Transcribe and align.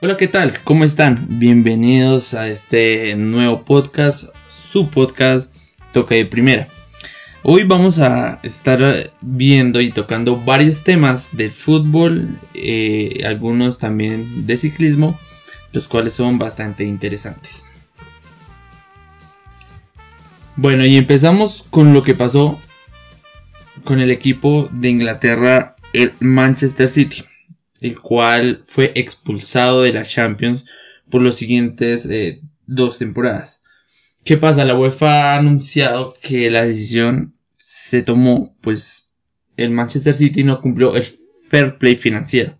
Hola, 0.00 0.16
¿qué 0.16 0.28
tal? 0.28 0.56
¿Cómo 0.62 0.84
están? 0.84 1.26
Bienvenidos 1.28 2.34
a 2.34 2.46
este 2.46 3.16
nuevo 3.16 3.64
podcast, 3.64 4.28
su 4.46 4.90
podcast 4.90 5.52
Toca 5.92 6.14
de 6.14 6.24
Primera. 6.24 6.68
Hoy 7.42 7.64
vamos 7.64 7.98
a 7.98 8.38
estar 8.44 8.78
viendo 9.20 9.80
y 9.80 9.90
tocando 9.90 10.36
varios 10.36 10.84
temas 10.84 11.36
del 11.36 11.50
fútbol, 11.50 12.38
eh, 12.54 13.22
algunos 13.26 13.80
también 13.80 14.46
de 14.46 14.56
ciclismo, 14.56 15.18
los 15.72 15.88
cuales 15.88 16.14
son 16.14 16.38
bastante 16.38 16.84
interesantes. 16.84 17.66
Bueno, 20.54 20.86
y 20.86 20.96
empezamos 20.96 21.66
con 21.70 21.92
lo 21.92 22.04
que 22.04 22.14
pasó 22.14 22.56
con 23.82 23.98
el 23.98 24.12
equipo 24.12 24.68
de 24.70 24.90
Inglaterra, 24.90 25.74
el 25.92 26.12
Manchester 26.20 26.88
City 26.88 27.24
el 27.80 27.98
cual 27.98 28.62
fue 28.64 28.92
expulsado 28.94 29.82
de 29.82 29.92
la 29.92 30.04
Champions 30.04 30.64
por 31.10 31.22
los 31.22 31.36
siguientes 31.36 32.06
eh, 32.06 32.42
dos 32.66 32.98
temporadas. 32.98 33.64
¿Qué 34.24 34.36
pasa? 34.36 34.64
La 34.64 34.76
UEFA 34.76 35.34
ha 35.34 35.38
anunciado 35.38 36.16
que 36.20 36.50
la 36.50 36.64
decisión 36.64 37.34
se 37.56 38.02
tomó, 38.02 38.54
pues 38.60 39.14
el 39.56 39.70
Manchester 39.70 40.14
City 40.14 40.44
no 40.44 40.60
cumplió 40.60 40.96
el 40.96 41.04
fair 41.48 41.78
play 41.78 41.96
financiero. 41.96 42.58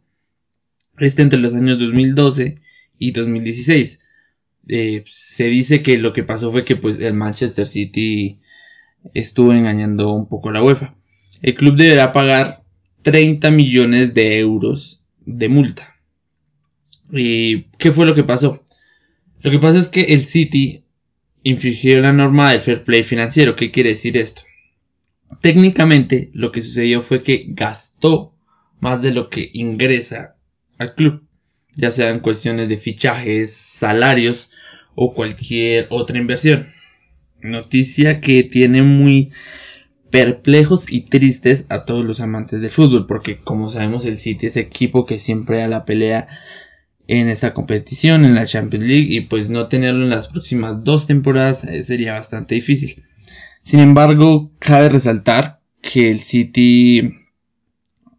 Este 0.99 1.23
entre 1.23 1.39
los 1.39 1.55
años 1.55 1.79
2012 1.79 2.57
y 2.99 3.13
2016. 3.13 4.05
Eh, 4.71 5.03
se 5.07 5.47
dice 5.47 5.83
que 5.83 5.97
lo 5.99 6.13
que 6.13 6.25
pasó 6.25 6.51
fue 6.51 6.65
que 6.65 6.77
pues 6.77 6.99
el 6.99 7.15
Manchester 7.15 7.67
City 7.67 8.41
estuvo 9.15 9.53
engañando 9.53 10.13
un 10.13 10.29
poco 10.29 10.49
a 10.49 10.53
la 10.53 10.63
UEFA. 10.63 10.95
El 11.43 11.55
club 11.55 11.77
deberá 11.77 12.13
pagar 12.13 12.65
30 13.03 13.51
millones 13.51 14.13
de 14.15 14.39
euros 14.39 14.98
de 15.29 15.49
multa. 15.49 15.97
¿Y 17.13 17.65
qué 17.79 17.93
fue 17.93 18.07
lo 18.07 18.15
que 18.15 18.25
pasó? 18.25 18.65
Lo 19.41 19.51
que 19.51 19.59
pasa 19.59 19.79
es 19.79 19.89
que 19.89 20.03
el 20.03 20.21
City 20.21 20.85
infringió 21.43 22.01
la 22.01 22.13
norma 22.13 22.51
del 22.51 22.61
fair 22.61 22.85
play 22.85 23.03
financiero. 23.03 23.55
¿Qué 23.55 23.71
quiere 23.71 23.91
decir 23.91 24.17
esto? 24.17 24.43
Técnicamente 25.43 26.31
lo 26.33 26.51
que 26.51 26.63
sucedió 26.63 27.03
fue 27.03 27.23
que 27.23 27.45
gastó 27.49 28.35
más 28.81 29.03
de 29.03 29.13
lo 29.13 29.29
que 29.29 29.51
ingresa 29.53 30.37
al 30.79 30.95
club, 30.95 31.23
ya 31.77 31.91
sea 31.91 32.11
en 32.11 32.21
cuestiones 32.21 32.69
de 32.69 32.79
fichajes, 32.79 33.53
salarios 33.53 34.51
o 34.95 35.13
cualquier 35.13 35.87
otra 35.91 36.19
inversión. 36.19 36.73
Noticia 37.41 38.21
que 38.21 38.43
tiene 38.45 38.83
muy 38.83 39.31
perplejos 40.11 40.91
y 40.91 41.03
tristes 41.03 41.67
a 41.69 41.85
todos 41.85 42.05
los 42.05 42.21
amantes 42.21 42.61
del 42.61 42.71
fútbol, 42.71 43.07
porque 43.07 43.39
como 43.39 43.71
sabemos 43.71 44.05
el 44.05 44.19
City 44.19 44.47
es 44.47 44.57
equipo 44.57 45.07
que 45.07 45.19
siempre 45.19 45.59
da 45.59 45.69
la 45.69 45.85
pelea 45.85 46.29
en 47.07 47.29
esta 47.29 47.55
competición, 47.55 48.25
en 48.25 48.35
la 48.35 48.47
Champions 48.47 48.85
League, 48.85 49.15
y 49.15 49.21
pues 49.23 49.49
no 49.51 49.69
tenerlo 49.69 50.05
en 50.05 50.11
las 50.11 50.29
próximas 50.29 50.85
dos 50.85 51.07
temporadas 51.07 51.65
eh, 51.65 51.83
sería 51.83 52.13
bastante 52.15 52.55
difícil. 52.55 53.03
Sin 53.63 53.81
embargo, 53.81 54.53
cabe 54.59 54.89
resaltar 54.89 55.61
que 55.81 56.11
el 56.11 56.21
City 56.21 57.15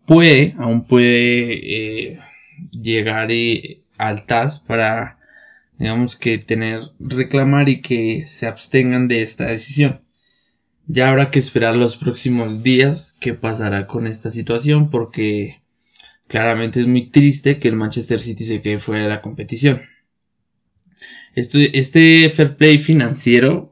puede, 0.05 0.55
aún 0.57 0.85
puede 0.85 2.11
eh, 2.11 2.19
llegar 2.71 3.31
eh, 3.31 3.81
al 3.97 4.25
TAS 4.25 4.59
para, 4.59 5.19
digamos 5.77 6.15
que 6.15 6.39
tener, 6.39 6.81
reclamar 6.99 7.69
y 7.69 7.81
que 7.81 8.25
se 8.25 8.47
abstengan 8.47 9.07
de 9.07 9.21
esta 9.21 9.45
decisión. 9.45 10.01
Ya 10.91 11.07
habrá 11.07 11.29
que 11.29 11.37
esperar 11.37 11.75
los 11.75 11.97
próximos 11.97 12.63
días 12.63 13.15
qué 13.21 13.35
pasará 13.35 13.85
con 13.85 14.07
esta 14.07 14.31
situación 14.31 14.89
porque 14.89 15.61
claramente 16.27 16.79
es 16.79 16.87
muy 16.87 17.11
triste 17.11 17.59
que 17.59 17.67
el 17.67 17.75
Manchester 17.75 18.19
City 18.19 18.43
se 18.43 18.59
quede 18.63 18.79
fuera 18.79 19.03
de 19.03 19.09
la 19.09 19.21
competición. 19.21 19.79
Este, 21.35 21.77
este 21.77 22.27
fair 22.31 22.57
play 22.57 22.79
financiero 22.79 23.69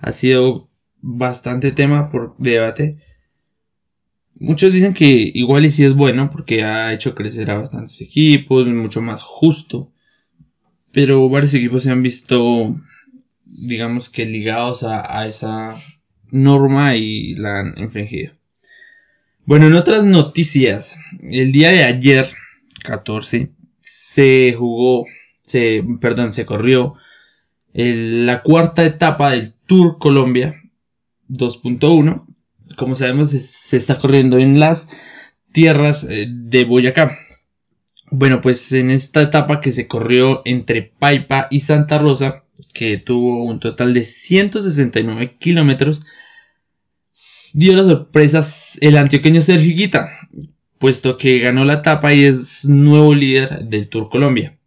ha 0.00 0.10
sido 0.10 0.68
bastante 1.00 1.70
tema 1.70 2.10
por 2.10 2.34
debate. 2.38 2.98
Muchos 4.34 4.72
dicen 4.72 4.92
que 4.92 5.30
igual 5.34 5.66
y 5.66 5.70
si 5.70 5.84
es 5.84 5.94
bueno 5.94 6.30
porque 6.30 6.64
ha 6.64 6.92
hecho 6.92 7.14
crecer 7.14 7.48
a 7.52 7.58
bastantes 7.58 8.00
equipos, 8.00 8.66
mucho 8.66 9.02
más 9.02 9.22
justo. 9.22 9.92
Pero 10.90 11.28
varios 11.28 11.54
equipos 11.54 11.84
se 11.84 11.92
han 11.92 12.02
visto, 12.02 12.74
digamos 13.44 14.08
que 14.08 14.26
ligados 14.26 14.82
a 14.82 15.26
esa 15.28 15.76
norma 16.30 16.96
y 16.96 17.34
la 17.34 17.60
han 17.60 17.74
infringido. 17.76 18.32
Bueno, 19.44 19.66
en 19.66 19.74
otras 19.74 20.04
noticias, 20.04 20.98
el 21.22 21.52
día 21.52 21.70
de 21.70 21.84
ayer, 21.84 22.26
14, 22.82 23.50
se 23.80 24.54
jugó, 24.58 25.06
se, 25.42 25.84
perdón, 26.00 26.32
se 26.32 26.44
corrió 26.44 26.94
la 27.72 28.42
cuarta 28.42 28.84
etapa 28.84 29.30
del 29.30 29.52
Tour 29.66 29.98
Colombia 29.98 30.60
2.1. 31.28 32.26
Como 32.76 32.96
sabemos, 32.96 33.30
se, 33.30 33.76
está 33.76 33.98
corriendo 33.98 34.38
en 34.38 34.58
las 34.58 34.88
tierras 35.52 36.04
eh, 36.04 36.26
de 36.28 36.64
Boyacá. 36.64 37.16
Bueno, 38.10 38.40
pues 38.40 38.72
en 38.72 38.90
esta 38.90 39.22
etapa 39.22 39.60
que 39.60 39.72
se 39.72 39.86
corrió 39.86 40.42
entre 40.44 40.82
Paipa 40.82 41.48
y 41.50 41.60
Santa 41.60 41.98
Rosa, 41.98 42.44
que 42.74 42.98
tuvo 42.98 43.44
un 43.44 43.60
total 43.60 43.94
de 43.94 44.04
169 44.04 45.36
kilómetros, 45.38 46.06
dio 47.54 47.74
la 47.74 47.84
sorpresa 47.84 48.46
el 48.80 48.96
antioqueño 48.96 49.40
Sergio 49.40 49.74
Guita, 49.74 50.10
puesto 50.78 51.16
que 51.16 51.38
ganó 51.38 51.64
la 51.64 51.74
etapa 51.74 52.12
y 52.12 52.24
es 52.24 52.64
nuevo 52.64 53.14
líder 53.14 53.64
del 53.64 53.88
Tour 53.88 54.08
Colombia. 54.08 54.58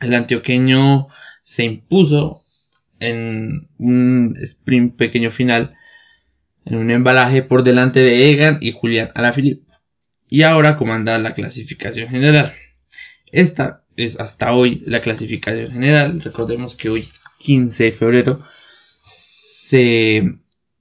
El 0.00 0.14
antioqueño 0.14 1.08
se 1.42 1.64
impuso 1.64 2.40
en 3.00 3.68
un 3.78 4.36
sprint 4.40 4.96
pequeño 4.96 5.30
final, 5.30 5.76
en 6.64 6.76
un 6.76 6.90
embalaje 6.90 7.42
por 7.42 7.62
delante 7.62 8.02
de 8.02 8.30
Egan 8.30 8.58
y 8.60 8.72
Julián 8.72 9.10
Alaphilippe, 9.14 9.72
y 10.28 10.42
ahora 10.42 10.76
comanda 10.76 11.18
la 11.18 11.32
clasificación 11.32 12.08
general. 12.08 12.52
Esta 13.30 13.84
es 13.98 14.20
hasta 14.20 14.52
hoy 14.52 14.82
la 14.86 15.00
clasificación 15.00 15.72
general. 15.72 16.20
Recordemos 16.20 16.76
que 16.76 16.88
hoy, 16.88 17.08
15 17.38 17.84
de 17.84 17.92
febrero, 17.92 18.40
se 19.02 20.38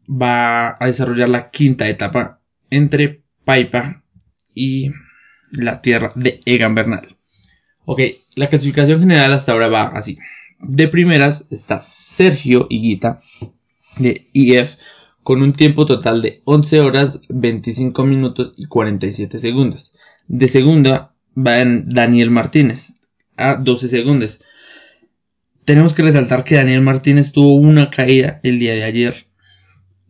va 0.09 0.77
a 0.79 0.85
desarrollar 0.85 1.27
la 1.27 1.49
quinta 1.49 1.89
etapa 1.89 2.39
entre 2.69 3.23
Paipa 3.43 4.03
y 4.53 4.91
la 5.51 5.81
tierra 5.81 6.11
de 6.15 6.39
Egan 6.45 6.75
Bernal. 6.75 7.07
Ok, 7.85 8.01
la 8.35 8.49
clasificación 8.49 8.99
general 8.99 9.33
hasta 9.33 9.51
ahora 9.51 9.67
va 9.67 9.83
así. 9.87 10.17
De 10.59 10.87
primeras 10.87 11.47
está 11.49 11.81
Sergio 11.81 12.67
Higuita 12.69 13.19
de 13.97 14.27
IF 14.33 14.77
con 15.23 15.41
un 15.41 15.53
tiempo 15.53 15.85
total 15.85 16.21
de 16.21 16.41
11 16.45 16.81
horas 16.81 17.21
25 17.29 18.05
minutos 18.05 18.53
y 18.57 18.65
47 18.65 19.39
segundos. 19.39 19.93
De 20.27 20.47
segunda 20.47 21.15
va 21.35 21.57
Daniel 21.85 22.31
Martínez 22.31 22.96
a 23.37 23.55
12 23.55 23.89
segundos. 23.89 24.41
Tenemos 25.65 25.93
que 25.93 26.03
resaltar 26.03 26.43
que 26.43 26.55
Daniel 26.55 26.81
Martínez 26.81 27.31
tuvo 27.31 27.55
una 27.55 27.89
caída 27.89 28.39
el 28.43 28.59
día 28.59 28.73
de 28.73 28.83
ayer 28.83 29.27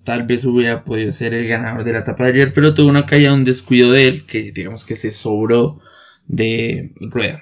tal 0.07 0.23
vez 0.23 0.45
hubiera 0.45 0.85
podido 0.85 1.11
ser 1.11 1.33
el 1.33 1.49
ganador 1.49 1.83
de 1.83 1.91
la 1.91 1.99
etapa 1.99 2.23
de 2.23 2.29
ayer, 2.29 2.53
pero 2.53 2.73
tuvo 2.73 2.87
una 2.87 3.05
caída, 3.05 3.33
un 3.33 3.43
descuido 3.43 3.91
de 3.91 4.07
él, 4.07 4.23
que 4.25 4.53
digamos 4.53 4.85
que 4.85 4.95
se 4.95 5.11
sobró 5.11 5.81
de 6.27 6.93
rueda. 7.01 7.41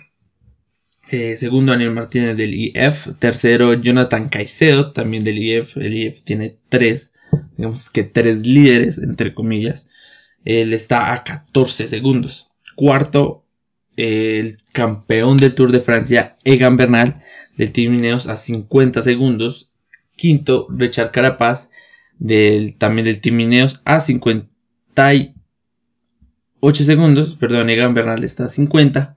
Eh, 1.12 1.38
segundo, 1.38 1.73
Daniel 1.73 1.91
Martínez 1.91 2.35
del 2.35 2.56
IF. 2.56 3.19
Tercero, 3.19 3.75
Jonathan 3.75 4.29
Caicedo, 4.29 4.91
también 4.91 5.23
del 5.23 5.38
IF. 5.38 5.78
El 5.78 5.94
IF 5.94 6.23
tiene 6.23 6.57
tres, 6.67 7.13
digamos 7.56 7.91
que 7.91 8.02
tres 8.03 8.47
líderes, 8.47 8.97
entre 8.97 9.35
comillas. 9.35 9.91
Él 10.44 10.73
está 10.73 11.13
a 11.13 11.23
14 11.23 11.87
segundos. 11.87 12.49
Cuarto, 12.76 13.46
el 13.96 14.58
campeón 14.75 15.37
del 15.37 15.55
Tour 15.55 15.72
de 15.72 15.79
Francia, 15.79 16.37
Egan 16.43 16.77
Bernal, 16.77 17.23
del 17.57 17.72
Team 17.72 17.95
Ineos, 17.95 18.27
a 18.27 18.35
50 18.35 19.01
segundos. 19.01 19.72
Quinto, 20.16 20.67
Richard 20.69 21.11
Carapaz, 21.11 21.72
del, 22.19 22.77
también 22.77 23.05
del 23.05 23.22
Team 23.22 23.39
Ineos 23.39 23.81
a 23.85 23.99
58 23.99 25.33
segundos, 26.61 27.35
perdón, 27.35 27.69
Egan 27.69 27.93
Bernal 27.93 28.23
está 28.23 28.45
a 28.45 28.49
50. 28.49 29.16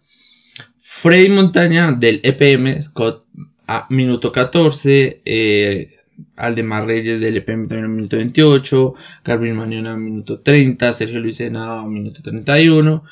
Freddy 0.76 1.28
Montaña 1.28 1.92
del 1.92 2.20
EPM, 2.22 2.80
Scott 2.80 3.26
a 3.66 3.86
minuto 3.90 4.32
14, 4.32 5.22
eh, 5.24 5.96
Aldemar 6.36 6.86
Reyes 6.86 7.20
del 7.20 7.36
EPM 7.36 7.68
también 7.68 7.84
a 7.84 7.88
minuto 7.88 8.16
28, 8.16 8.94
Carvin 9.22 9.54
Manion 9.54 9.86
a 9.86 9.96
minuto 9.96 10.40
30, 10.40 10.92
Sergio 10.92 11.20
Luisena 11.20 11.80
a 11.80 11.86
minuto 11.86 12.22
31 12.22 13.04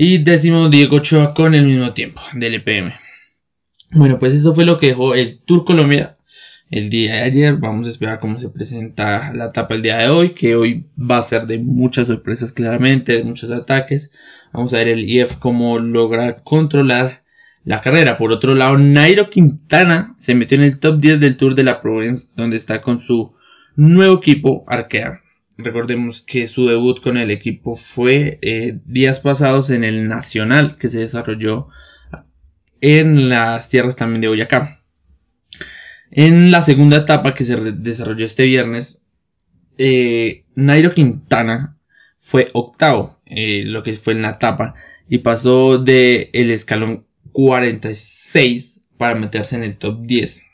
y 0.00 0.18
décimo 0.18 0.68
Diego 0.68 0.98
Ochoa 0.98 1.34
con 1.34 1.56
el 1.56 1.66
mismo 1.66 1.92
tiempo 1.92 2.20
del 2.34 2.54
EPM. 2.54 2.92
Bueno, 3.90 4.20
pues 4.20 4.32
eso 4.32 4.54
fue 4.54 4.64
lo 4.64 4.78
que 4.78 4.86
dejó 4.88 5.16
el 5.16 5.40
Tour 5.40 5.64
Colombia 5.64 6.16
el 6.70 6.88
día 6.88 7.16
de 7.16 7.22
ayer. 7.22 7.56
Vamos 7.56 7.88
a 7.88 7.90
esperar 7.90 8.20
cómo 8.20 8.38
se 8.38 8.48
presenta 8.48 9.32
la 9.34 9.46
etapa 9.46 9.74
el 9.74 9.82
día 9.82 9.98
de 9.98 10.08
hoy, 10.08 10.34
que 10.34 10.54
hoy 10.54 10.86
va 10.96 11.18
a 11.18 11.22
ser 11.22 11.48
de 11.48 11.58
muchas 11.58 12.06
sorpresas 12.06 12.52
claramente, 12.52 13.16
de 13.16 13.24
muchos 13.24 13.50
ataques. 13.50 14.12
Vamos 14.52 14.72
a 14.72 14.76
ver 14.76 14.86
el 14.86 15.08
IF 15.08 15.34
cómo 15.38 15.80
logra 15.80 16.36
controlar 16.36 17.24
la 17.64 17.80
carrera. 17.80 18.18
Por 18.18 18.30
otro 18.30 18.54
lado, 18.54 18.78
Nairo 18.78 19.30
Quintana 19.30 20.14
se 20.16 20.36
metió 20.36 20.58
en 20.58 20.62
el 20.62 20.78
top 20.78 21.00
10 21.00 21.18
del 21.18 21.36
Tour 21.36 21.56
de 21.56 21.64
la 21.64 21.80
Provence, 21.80 22.28
donde 22.36 22.56
está 22.56 22.80
con 22.80 23.00
su 23.00 23.32
nuevo 23.74 24.18
equipo 24.18 24.64
Arkea. 24.68 25.22
Recordemos 25.58 26.22
que 26.22 26.46
su 26.46 26.66
debut 26.66 27.00
con 27.02 27.16
el 27.16 27.32
equipo 27.32 27.74
fue 27.74 28.38
eh, 28.42 28.78
días 28.84 29.18
pasados 29.18 29.70
en 29.70 29.82
el 29.82 30.06
Nacional 30.06 30.76
que 30.76 30.88
se 30.88 31.00
desarrolló 31.00 31.68
en 32.80 33.28
las 33.28 33.68
tierras 33.68 33.96
también 33.96 34.20
de 34.20 34.28
Boyacá. 34.28 34.84
En 36.10 36.52
la 36.52 36.62
segunda 36.62 36.98
etapa 36.98 37.34
que 37.34 37.44
se 37.44 37.56
desarrolló 37.72 38.24
este 38.24 38.44
viernes, 38.44 39.06
eh, 39.78 40.44
Nairo 40.54 40.94
Quintana 40.94 41.76
fue 42.16 42.46
octavo, 42.52 43.18
eh, 43.26 43.64
lo 43.64 43.82
que 43.82 43.96
fue 43.96 44.12
en 44.12 44.22
la 44.22 44.30
etapa, 44.30 44.74
y 45.08 45.18
pasó 45.18 45.78
de 45.78 46.30
el 46.34 46.50
escalón 46.50 47.06
46 47.32 48.84
para 48.96 49.14
meterse 49.14 49.56
en 49.56 49.64
el 49.64 49.76
top 49.76 50.02
10 50.02 50.38
eh, 50.40 50.44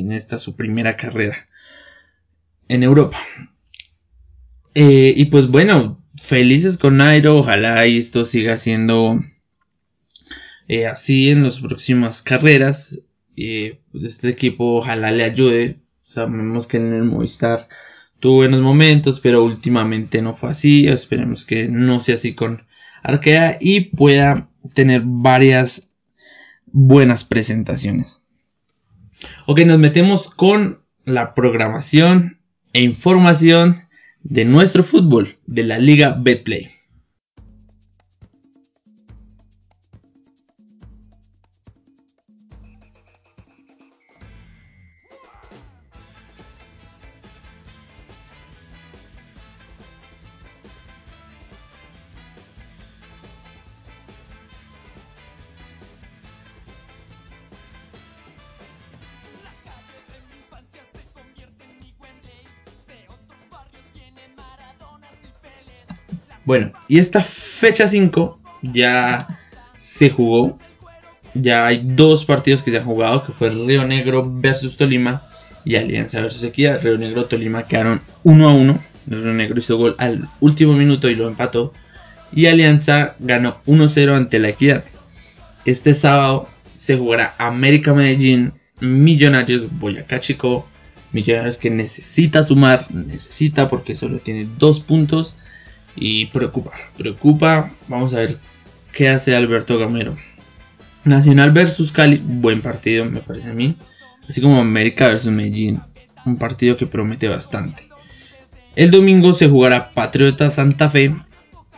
en 0.00 0.12
esta 0.12 0.38
su 0.38 0.56
primera 0.56 0.96
carrera 0.96 1.36
en 2.68 2.82
Europa. 2.82 3.18
Eh, 4.74 5.12
y 5.16 5.26
pues 5.26 5.48
bueno, 5.48 6.02
felices 6.16 6.78
con 6.78 6.98
Nairo, 6.98 7.38
ojalá 7.38 7.84
esto 7.86 8.24
siga 8.24 8.56
siendo 8.58 9.20
eh, 10.68 10.86
así 10.86 11.30
en 11.30 11.42
las 11.42 11.58
próximas 11.60 12.22
carreras. 12.22 13.00
este 13.36 14.28
equipo 14.28 14.76
ojalá 14.78 15.10
le 15.10 15.24
ayude. 15.24 15.80
Sabemos 16.02 16.66
que 16.66 16.76
en 16.76 16.92
el 16.92 17.04
Movistar 17.04 17.68
tuvo 18.20 18.36
buenos 18.36 18.60
momentos, 18.60 19.20
pero 19.20 19.44
últimamente 19.44 20.22
no 20.22 20.32
fue 20.32 20.50
así. 20.50 20.86
Esperemos 20.86 21.44
que 21.44 21.68
no 21.68 22.00
sea 22.00 22.16
así 22.16 22.34
con 22.34 22.64
Arkea 23.02 23.58
y 23.60 23.80
pueda 23.80 24.48
tener 24.74 25.02
varias 25.04 25.90
buenas 26.66 27.24
presentaciones. 27.24 28.26
Ok, 29.46 29.60
nos 29.60 29.78
metemos 29.78 30.30
con 30.30 30.82
la 31.04 31.34
programación 31.34 32.40
e 32.72 32.82
información 32.82 33.76
de 34.22 34.44
nuestro 34.44 34.82
fútbol 34.82 35.28
de 35.46 35.64
la 35.64 35.78
Liga 35.78 36.16
Betplay. 36.18 36.68
Bueno, 66.44 66.72
y 66.88 66.98
esta 66.98 67.22
fecha 67.22 67.86
5 67.86 68.38
ya 68.62 69.26
se 69.72 70.10
jugó. 70.10 70.58
Ya 71.34 71.66
hay 71.66 71.82
dos 71.84 72.24
partidos 72.24 72.62
que 72.62 72.70
se 72.70 72.78
han 72.78 72.84
jugado, 72.84 73.22
que 73.24 73.32
fue 73.32 73.50
Río 73.50 73.86
Negro 73.86 74.24
versus 74.26 74.76
Tolima 74.76 75.22
y 75.64 75.76
Alianza 75.76 76.20
versus 76.20 76.42
Equidad. 76.42 76.82
Río 76.82 76.98
Negro 76.98 77.26
Tolima 77.26 77.64
quedaron 77.64 78.00
1 78.24 78.48
a 78.48 78.52
1. 78.52 78.84
Río 79.06 79.34
Negro 79.34 79.58
hizo 79.58 79.76
gol 79.76 79.94
al 79.98 80.28
último 80.40 80.74
minuto 80.74 81.08
y 81.08 81.14
lo 81.14 81.28
empató. 81.28 81.72
Y 82.32 82.46
Alianza 82.46 83.14
ganó 83.18 83.60
1-0 83.66 84.16
ante 84.16 84.38
la 84.38 84.48
Equidad. 84.48 84.84
Este 85.64 85.94
sábado 85.94 86.48
se 86.72 86.96
jugará 86.96 87.34
América 87.38 87.92
Medellín, 87.92 88.52
Millonarios 88.80 89.66
Boyacá 89.78 90.20
Chico. 90.20 90.66
Millonarios 91.12 91.58
que 91.58 91.70
necesita 91.70 92.42
sumar, 92.44 92.86
necesita 92.94 93.68
porque 93.68 93.96
solo 93.96 94.20
tiene 94.20 94.48
dos 94.58 94.78
puntos 94.78 95.34
y 96.00 96.26
preocupa, 96.26 96.72
preocupa. 96.96 97.70
Vamos 97.86 98.14
a 98.14 98.20
ver 98.20 98.36
qué 98.92 99.10
hace 99.10 99.36
Alberto 99.36 99.78
Gamero. 99.78 100.16
Nacional 101.04 101.52
versus 101.52 101.92
Cali, 101.92 102.20
buen 102.22 102.62
partido 102.62 103.04
me 103.04 103.20
parece 103.20 103.50
a 103.50 103.54
mí. 103.54 103.76
Así 104.28 104.40
como 104.40 104.58
América 104.60 105.08
versus 105.08 105.34
Medellín, 105.34 105.82
un 106.24 106.36
partido 106.36 106.76
que 106.76 106.86
promete 106.86 107.28
bastante. 107.28 107.88
El 108.76 108.90
domingo 108.90 109.32
se 109.32 109.48
jugará 109.48 109.92
Patriota 109.92 110.50
Santa 110.50 110.88
Fe, 110.88 111.14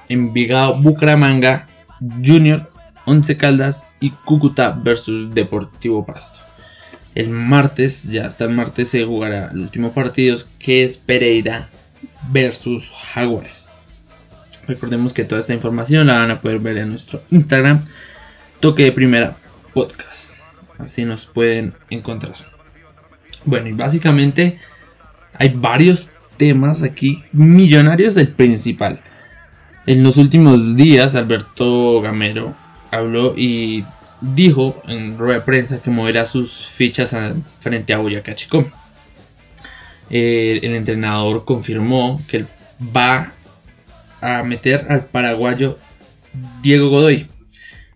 Envigado 0.09 0.75
Bucaramanga, 0.81 1.67
Junior, 2.25 2.71
Once 3.07 3.37
Caldas 3.37 3.89
y 4.01 4.11
Cúcuta 4.11 4.71
versus 4.71 5.35
Deportivo 5.35 6.05
Pasto. 6.05 6.41
El 7.15 7.29
martes, 7.31 8.05
ya 8.05 8.27
hasta 8.27 8.45
el 8.45 8.51
martes 8.51 8.89
se 8.89 9.05
jugará 9.05 9.51
el 9.53 9.61
último 9.61 9.93
partido 9.93 10.37
que 10.59 10.85
es 10.85 10.99
Pereira 10.99 11.69
versus 12.31 12.91
Jaguares. 12.91 13.62
Recordemos 14.67 15.13
que 15.13 15.25
toda 15.25 15.41
esta 15.41 15.55
información 15.55 16.07
la 16.07 16.21
van 16.21 16.31
a 16.31 16.41
poder 16.41 16.61
ver 16.61 16.79
en 16.79 16.91
nuestro 16.91 17.23
Instagram, 17.31 17.85
Toque 18.61 18.85
de 18.85 18.93
Primera 18.93 19.37
Podcast. 19.75 20.35
Así 20.79 21.05
nos 21.05 21.27
pueden 21.27 21.75
encontrar. 21.91 22.35
Bueno, 23.45 23.69
y 23.69 23.73
básicamente 23.73 24.59
hay 25.35 25.49
varios 25.49 26.11
temas 26.37 26.83
aquí 26.83 27.21
millonarios 27.33 28.15
del 28.15 28.29
principal. 28.29 29.01
En 29.87 30.05
los 30.05 30.17
últimos 30.17 30.77
días, 30.77 31.17
Alberto 31.17 32.01
Gamero 32.01 32.55
habló 32.93 33.35
y 33.37 33.85
dijo 34.21 34.81
en 34.87 35.19
rueda 35.19 35.41
de 35.41 35.45
prensa 35.45 35.83
que 35.83 35.91
moverá 35.91 36.25
sus 36.27 36.67
fichas 36.69 37.17
frente 37.59 37.93
a 37.93 37.99
Boyacá 37.99 38.35
Chico. 38.37 38.71
el 40.09 40.75
entrenador 40.77 41.45
confirmó 41.45 42.23
que 42.29 42.47
va 42.97 43.33
a 44.23 44.43
meter 44.45 44.87
al 44.89 45.05
paraguayo 45.05 45.79
Diego 46.63 46.89
Godoy. 46.89 47.27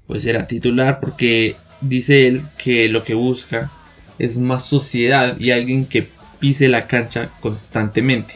Pues 0.06 0.22
será 0.22 0.46
titular 0.46 1.00
porque 1.00 1.56
dice 1.80 2.26
él 2.26 2.42
que 2.58 2.88
lo 2.88 3.04
que 3.04 3.14
busca 3.14 3.70
es 4.18 4.38
más 4.38 4.64
sociedad 4.64 5.38
y 5.38 5.50
alguien 5.50 5.86
que 5.86 6.08
pise 6.38 6.68
la 6.68 6.86
cancha 6.86 7.30
constantemente. 7.40 8.34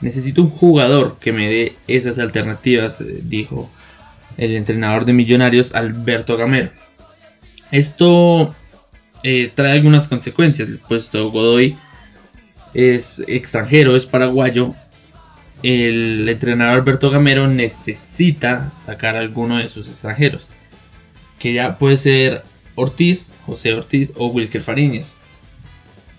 Necesito 0.00 0.42
un 0.42 0.50
jugador 0.50 1.18
que 1.20 1.32
me 1.32 1.48
dé 1.48 1.76
esas 1.86 2.18
alternativas, 2.18 3.00
eh, 3.00 3.20
dijo 3.22 3.70
el 4.36 4.56
entrenador 4.56 5.04
de 5.04 5.12
Millonarios 5.12 5.74
Alberto 5.74 6.36
Gamero. 6.36 6.70
Esto 7.70 8.54
eh, 9.22 9.50
trae 9.54 9.72
algunas 9.72 10.08
consecuencias, 10.08 10.68
puesto 10.88 11.30
Godoy 11.30 11.76
es 12.72 13.22
extranjero, 13.26 13.96
es 13.96 14.06
paraguayo 14.06 14.74
el 15.62 16.28
entrenador 16.28 16.80
Alberto 16.80 17.10
Gamero 17.10 17.48
necesita 17.48 18.68
sacar 18.68 19.16
a 19.16 19.20
alguno 19.20 19.58
de 19.58 19.68
sus 19.68 19.88
extranjeros. 19.88 20.48
Que 21.38 21.52
ya 21.52 21.78
puede 21.78 21.96
ser 21.96 22.42
Ortiz, 22.74 23.34
José 23.46 23.74
Ortiz 23.74 24.12
o 24.16 24.28
Wilker 24.28 24.60
Fariñez. 24.60 25.18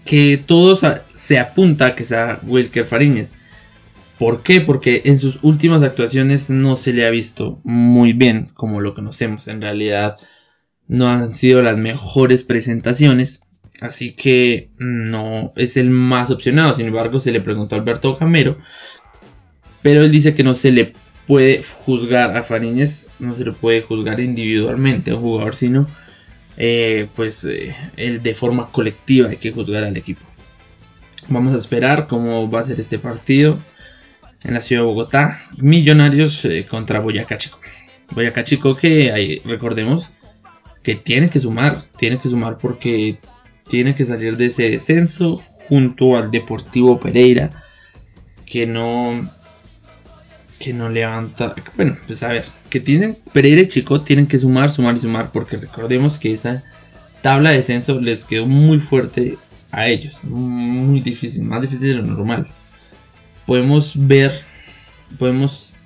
Que 0.06 0.38
todos 0.38 0.82
se 1.08 1.40
apunta 1.40 1.88
a 1.88 1.96
que 1.96 2.06
sea 2.06 2.40
Wilker 2.44 2.86
Fariñez. 2.86 3.34
¿Por 4.18 4.44
qué? 4.44 4.62
Porque 4.62 5.02
en 5.06 5.18
sus 5.18 5.40
últimas 5.42 5.82
actuaciones 5.82 6.50
no 6.50 6.76
se 6.76 6.94
le 6.94 7.06
ha 7.06 7.10
visto 7.10 7.60
muy 7.64 8.14
bien 8.14 8.50
como 8.54 8.82
lo 8.82 8.94
conocemos. 8.94 9.48
En 9.48 9.62
realidad 9.62 10.16
no 10.88 11.10
han 11.10 11.32
sido 11.32 11.64
las 11.64 11.78
mejores 11.78 12.44
presentaciones. 12.44 13.44
Así 13.82 14.12
que 14.12 14.70
no 14.78 15.52
es 15.56 15.76
el 15.76 15.90
más 15.90 16.30
opcionado. 16.30 16.74
Sin 16.76 16.88
embargo, 16.88 17.20
se 17.20 17.32
le 17.32 17.42
preguntó 17.42 17.76
a 17.76 17.80
Alberto 17.80 18.18
Gamero 18.18 18.60
pero 19.82 20.04
él 20.04 20.12
dice 20.12 20.36
que 20.36 20.44
no 20.44 20.54
se 20.54 20.72
le 20.72 20.94
puede 21.28 21.64
juzgar 21.64 22.38
a 22.38 22.44
Fariñez, 22.44 23.12
no 23.20 23.36
se 23.36 23.46
le 23.46 23.52
puede 23.52 23.82
juzgar 23.82 24.20
individualmente 24.20 25.12
a 25.12 25.16
un 25.16 25.22
jugador, 25.22 25.56
sino 25.56 25.88
eh, 26.58 27.08
pues 27.16 27.46
eh, 27.46 27.74
de 28.22 28.34
forma 28.34 28.70
colectiva 28.72 29.30
hay 29.30 29.38
que 29.38 29.52
juzgar 29.52 29.84
al 29.84 29.98
equipo. 29.98 30.22
Vamos 31.30 31.54
a 31.54 31.58
esperar 31.58 32.08
cómo 32.08 32.50
va 32.50 32.62
a 32.62 32.64
ser 32.66 32.80
este 32.80 33.00
partido 33.00 33.64
en 34.44 34.54
la 34.54 34.62
ciudad 34.62 34.82
de 34.82 34.88
Bogotá. 34.88 35.40
Millonarios 35.58 36.44
eh, 36.46 36.66
contra 36.70 37.00
Boyacá 37.00 37.38
Chico. 37.38 37.60
Boyacá 38.12 38.44
Chico 38.44 38.76
que 38.76 39.12
hay, 39.12 39.40
recordemos 39.46 40.12
que 40.84 40.96
tiene 40.96 41.30
que 41.30 41.40
sumar, 41.40 41.78
tiene 41.98 42.18
que 42.18 42.28
sumar 42.28 42.58
porque 42.58 43.20
tiene 43.70 43.96
que 43.96 44.04
salir 44.04 44.36
de 44.36 44.48
ese 44.48 44.70
descenso 44.70 45.38
junto 45.38 46.18
al 46.18 46.32
Deportivo 46.32 47.00
Pereira 47.00 47.64
que 48.46 48.68
no 48.68 49.32
que 50.62 50.74
no 50.74 50.90
levanta. 50.90 51.54
Bueno, 51.76 51.98
pues 52.08 52.24
a 52.24 52.30
ver, 52.30 52.46
que 52.70 52.80
tienen 52.80 53.18
Pereira 53.34 53.62
y 53.62 53.68
Chico 53.68 54.02
tienen 54.02 54.28
que 54.28 54.40
sumar, 54.40 54.72
sumar 54.72 54.96
y 54.96 55.00
sumar, 55.00 55.32
porque 55.32 55.58
recordemos 55.58 56.18
que 56.18 56.34
esa 56.34 56.64
tabla 57.22 57.50
de 57.50 57.58
descenso 57.58 58.00
les 58.00 58.26
quedó 58.26 58.46
muy 58.48 58.80
fuerte 58.80 59.38
a 59.72 59.88
ellos, 59.88 60.24
muy 60.24 61.02
difícil, 61.02 61.44
más 61.44 61.62
difícil 61.62 61.88
de 61.88 61.96
lo 61.96 62.04
normal. 62.04 62.48
Podemos 63.46 63.94
ver, 63.96 64.32
podemos 65.18 65.84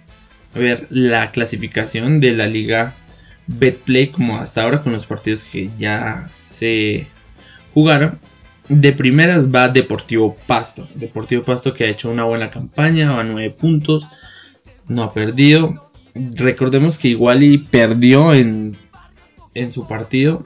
ver 0.54 0.88
la 0.90 1.32
clasificación 1.32 2.20
de 2.20 2.34
la 2.34 2.48
liga 2.48 2.94
Betplay 3.48 4.08
como 4.08 4.38
hasta 4.38 4.64
ahora 4.64 4.82
con 4.82 4.94
los 4.94 5.06
partidos 5.06 5.44
que 5.44 5.70
ya 5.78 6.28
se 6.30 7.08
jugaron. 7.74 8.20
De 8.68 8.94
primeras 8.94 9.54
va 9.54 9.70
Deportivo 9.70 10.36
Pasto. 10.48 10.90
Deportivo 10.96 11.46
Pasto 11.46 11.74
que 11.74 11.84
ha 11.84 11.90
hecho 11.90 12.10
una 12.10 12.24
buena 12.24 12.50
campaña, 12.50 13.12
va 13.12 13.22
a 13.22 13.24
9 13.24 13.52
puntos, 13.52 14.08
no 14.88 15.04
ha 15.04 15.14
perdido. 15.14 15.92
Recordemos 16.16 16.98
que 16.98 17.10
Iguali 17.10 17.58
perdió 17.58 18.34
en, 18.34 18.78
en 19.54 19.74
su 19.74 19.88
partido 19.88 20.46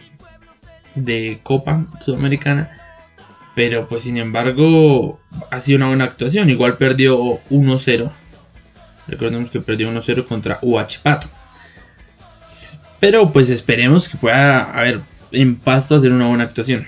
de 0.96 1.40
Copa 1.44 1.88
Sudamericana. 2.00 2.72
Pero 3.56 3.88
pues 3.88 4.04
sin 4.04 4.18
embargo 4.18 5.20
ha 5.52 5.60
sido 5.60 5.78
una 5.78 5.88
buena 5.88 6.06
actuación. 6.06 6.50
Igual 6.50 6.78
perdió 6.78 7.20
1-0. 7.50 8.12
Recordemos 9.08 9.50
que 9.50 9.60
perdió 9.60 9.92
1-0 9.92 10.26
contra 10.26 10.60
Huachipato. 10.62 11.28
Pero 13.00 13.32
pues 13.32 13.50
esperemos 13.50 14.10
que 14.10 14.18
pueda 14.18 14.72
haber 14.72 15.02
en 15.32 15.56
Pasto 15.56 15.96
hacer 15.96 16.12
una 16.12 16.28
buena 16.28 16.44
actuación. 16.44 16.88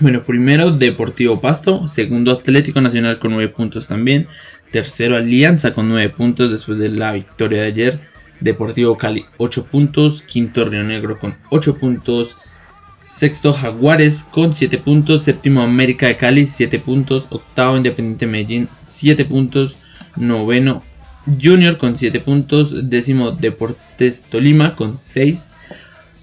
Bueno, 0.00 0.24
primero 0.24 0.72
Deportivo 0.72 1.40
Pasto, 1.40 1.86
segundo 1.86 2.32
Atlético 2.32 2.80
Nacional 2.80 3.18
con 3.18 3.30
9 3.30 3.48
puntos 3.52 3.86
también, 3.86 4.26
tercero 4.74 5.14
Alianza 5.14 5.72
con 5.72 5.88
9 5.88 6.10
puntos 6.10 6.50
después 6.50 6.78
de 6.78 6.88
la 6.88 7.12
victoria 7.12 7.62
de 7.62 7.68
ayer, 7.68 8.00
Deportivo 8.40 8.98
Cali 8.98 9.24
8 9.36 9.66
puntos, 9.66 10.22
quinto 10.22 10.64
Río 10.64 10.82
Negro 10.82 11.16
con 11.16 11.36
8 11.50 11.78
puntos, 11.78 12.38
sexto 12.98 13.52
Jaguares 13.52 14.24
con 14.24 14.52
7 14.52 14.78
puntos, 14.78 15.22
séptimo 15.22 15.62
América 15.62 16.08
de 16.08 16.16
Cali 16.16 16.44
7 16.44 16.80
puntos, 16.80 17.28
octavo 17.30 17.76
Independiente 17.76 18.26
Medellín 18.26 18.68
7 18.82 19.24
puntos, 19.26 19.76
noveno 20.16 20.82
Junior 21.40 21.78
con 21.78 21.94
7 21.96 22.18
puntos, 22.18 22.90
décimo 22.90 23.30
Deportes 23.30 24.24
Tolima 24.28 24.74
con 24.74 24.98
6. 24.98 25.50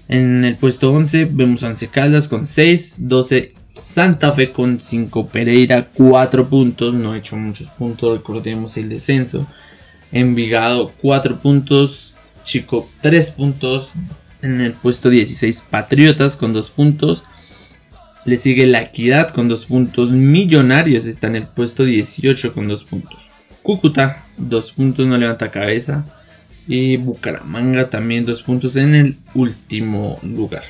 En 0.08 0.44
el 0.44 0.58
puesto 0.58 0.92
11 0.92 1.24
vemos 1.24 1.62
a 1.62 1.68
Once 1.68 1.88
Caldas 1.88 2.28
con 2.28 2.44
6, 2.44 3.08
12 3.08 3.54
Santa 3.74 4.32
Fe 4.32 4.52
con 4.52 4.80
5, 4.80 5.28
Pereira 5.28 5.88
4 5.92 6.48
puntos, 6.48 6.94
no 6.94 7.12
ha 7.12 7.18
hecho 7.18 7.36
muchos 7.36 7.68
puntos, 7.68 8.18
recordemos 8.18 8.76
el 8.76 8.88
descenso. 8.88 9.46
Envigado 10.12 10.92
4 11.00 11.40
puntos, 11.40 12.16
Chico 12.44 12.88
3 13.00 13.30
puntos, 13.30 13.94
en 14.42 14.60
el 14.60 14.74
puesto 14.74 15.08
16 15.08 15.62
Patriotas 15.70 16.36
con 16.36 16.52
2 16.52 16.70
puntos. 16.70 17.24
Le 18.24 18.38
sigue 18.38 18.66
La 18.66 18.82
Equidad 18.82 19.30
con 19.30 19.48
2 19.48 19.66
puntos. 19.66 20.10
Millonarios 20.10 21.06
está 21.06 21.28
en 21.28 21.36
el 21.36 21.46
puesto 21.46 21.84
18 21.84 22.52
con 22.52 22.68
2 22.68 22.84
puntos. 22.84 23.30
Cúcuta 23.62 24.26
2 24.36 24.72
puntos 24.72 25.06
no 25.06 25.16
levanta 25.16 25.50
cabeza. 25.50 26.04
Y 26.68 26.96
Bucaramanga 26.96 27.90
también 27.90 28.26
2 28.26 28.42
puntos 28.42 28.76
en 28.76 28.94
el 28.94 29.18
último 29.34 30.20
lugar. 30.22 30.62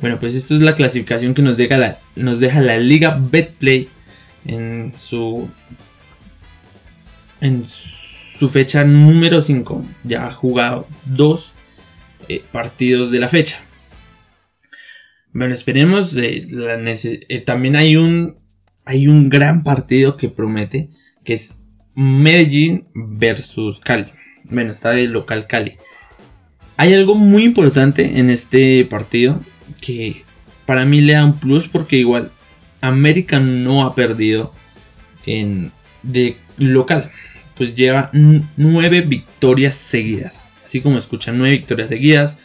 Bueno, 0.00 0.20
pues 0.20 0.34
esto 0.34 0.54
es 0.54 0.60
la 0.60 0.76
clasificación 0.76 1.34
que 1.34 1.42
nos 1.42 1.56
deja 1.56 1.76
la, 1.76 1.98
nos 2.14 2.38
deja 2.38 2.60
la 2.60 2.78
Liga 2.78 3.18
Betplay 3.20 3.88
en 4.44 4.96
su 4.96 5.48
en 7.40 7.64
su 7.64 8.48
fecha 8.48 8.84
número 8.84 9.42
5. 9.42 9.84
Ya 10.04 10.26
ha 10.26 10.30
jugado 10.30 10.86
2 11.06 11.54
eh, 12.28 12.42
partidos 12.52 13.10
de 13.10 13.18
la 13.18 13.28
fecha. 13.28 13.60
Bueno, 15.32 15.52
esperemos. 15.52 16.16
Eh, 16.16 16.46
eh, 16.50 17.40
también 17.40 17.76
hay 17.76 17.96
un 17.96 18.38
hay 18.84 19.08
un 19.08 19.28
gran 19.28 19.64
partido 19.64 20.16
que 20.16 20.28
promete 20.28 20.88
que 21.24 21.34
es 21.34 21.64
Medellín 21.94 22.86
versus 22.94 23.80
Cali. 23.80 24.06
Bueno, 24.44 24.70
está 24.70 24.92
de 24.92 25.08
local 25.08 25.46
Cali. 25.48 25.76
Hay 26.76 26.94
algo 26.94 27.16
muy 27.16 27.42
importante 27.44 28.20
en 28.20 28.30
este 28.30 28.84
partido 28.84 29.42
que 29.80 30.24
para 30.66 30.84
mí 30.84 31.00
le 31.00 31.14
da 31.14 31.24
un 31.24 31.38
plus 31.38 31.68
porque 31.68 31.96
igual 31.96 32.30
América 32.80 33.40
no 33.40 33.84
ha 33.84 33.94
perdido 33.94 34.52
en 35.26 35.72
de 36.02 36.36
local. 36.56 37.10
Pues 37.54 37.74
lleva 37.74 38.10
nueve 38.12 39.00
victorias 39.00 39.74
seguidas. 39.74 40.46
Así 40.64 40.80
como 40.80 40.98
escuchan, 40.98 41.38
nueve 41.38 41.56
victorias 41.56 41.88
seguidas. 41.88 42.36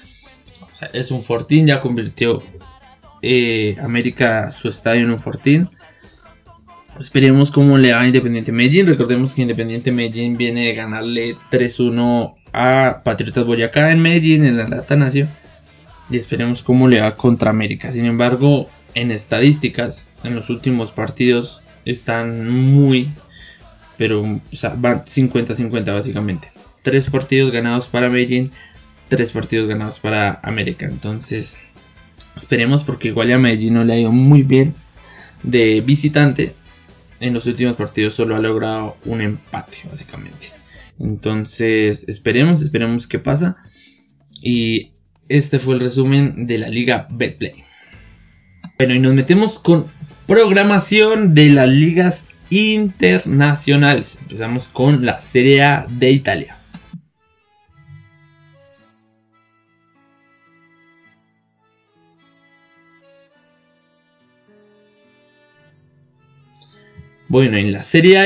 es 0.94 1.12
un 1.12 1.24
fortín, 1.24 1.68
ya 1.68 1.82
convirtió 1.82 2.42
eh, 3.22 3.76
América 3.82 4.50
su 4.52 4.70
estadio 4.70 5.04
en 5.04 5.12
un 5.12 5.20
fortín. 5.20 5.70
Esperemos 7.00 7.52
cómo 7.52 7.78
le 7.78 7.92
va 7.92 8.02
a 8.02 8.08
Independiente 8.08 8.52
Medellín. 8.52 8.88
Recordemos 8.88 9.34
que 9.34 9.42
Independiente 9.42 9.92
Medellín 9.92 10.38
viene 10.38 10.66
de 10.66 10.74
ganarle 10.74 11.36
3-1 11.52 12.36
a 12.54 13.02
Patriotas 13.04 13.46
Boyacá 13.46 13.92
en 13.92 14.02
Medellín, 14.02 14.46
en 14.46 14.58
la 14.58 14.66
Nación 14.68 15.30
y 16.10 16.18
esperemos 16.18 16.64
cómo 16.64 16.88
le 16.88 17.02
va 17.02 17.16
contra 17.16 17.50
América. 17.50 17.92
Sin 17.92 18.06
embargo, 18.06 18.70
en 18.94 19.12
estadísticas, 19.12 20.14
en 20.24 20.36
los 20.36 20.50
últimos 20.50 20.92
partidos 20.92 21.64
están 21.86 22.50
muy, 22.50 23.10
pero 23.98 24.22
o 24.22 24.56
sea, 24.56 24.76
van 24.76 25.04
50-50 25.06 25.94
básicamente. 25.94 26.52
Tres 26.82 27.10
partidos 27.10 27.52
ganados 27.52 27.88
para 27.88 28.10
Medellín, 28.10 28.52
tres 29.08 29.32
partidos 29.32 29.68
ganados 29.68 30.00
para 30.00 30.40
América. 30.44 30.86
Entonces, 30.86 31.58
esperemos 32.36 32.84
porque 32.84 33.10
igual 33.10 33.32
a 33.32 33.38
Medellín 33.38 33.76
no 33.76 33.84
le 33.84 33.94
ha 33.94 34.00
ido 34.00 34.12
muy 34.12 34.44
bien 34.44 34.76
de 35.44 35.82
visitante. 35.82 36.56
En 37.20 37.34
los 37.34 37.46
últimos 37.46 37.76
partidos 37.78 38.16
solo 38.16 38.36
ha 38.36 38.40
logrado 38.40 38.98
un 39.06 39.22
empate, 39.22 39.78
básicamente. 39.90 40.48
Entonces, 41.00 42.06
esperemos, 42.08 42.62
esperemos 42.62 43.08
qué 43.08 43.20
pasa. 43.20 43.58
Y 44.42 44.93
este 45.30 45.60
fue 45.60 45.76
el 45.76 45.82
resumen 45.82 46.48
de 46.48 46.58
la 46.58 46.70
liga 46.70 47.08
Betplay. 47.10 47.64
Bueno, 48.78 48.96
y 48.96 49.00
nos 49.00 49.14
metemos 49.14 49.60
con 49.60 49.88
programación 50.28 51.34
de 51.34 51.50
las 51.50 51.70
ligas 51.70 52.28
internacionales. 52.50 54.20
Empezamos 54.22 54.68
con 54.68 55.06
la 55.06 55.20
Serie 55.20 55.64
A 55.64 55.88
de 55.90 56.12
Italia. 56.12 56.58
Bueno, 67.28 67.58
en 67.58 67.72
la 67.72 67.82
Serie 67.82 68.18
A 68.20 68.26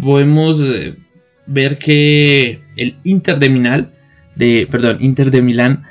podemos 0.00 0.60
eh, 0.60 0.94
ver 1.46 1.78
que 1.78 2.60
el 2.76 2.96
Inter 3.02 3.38
de 3.40 3.48
Milán 3.48 3.92
de, 4.34 4.66
perdón, 4.70 4.98
Inter 5.00 5.30
de 5.30 5.42
Milán 5.42 5.84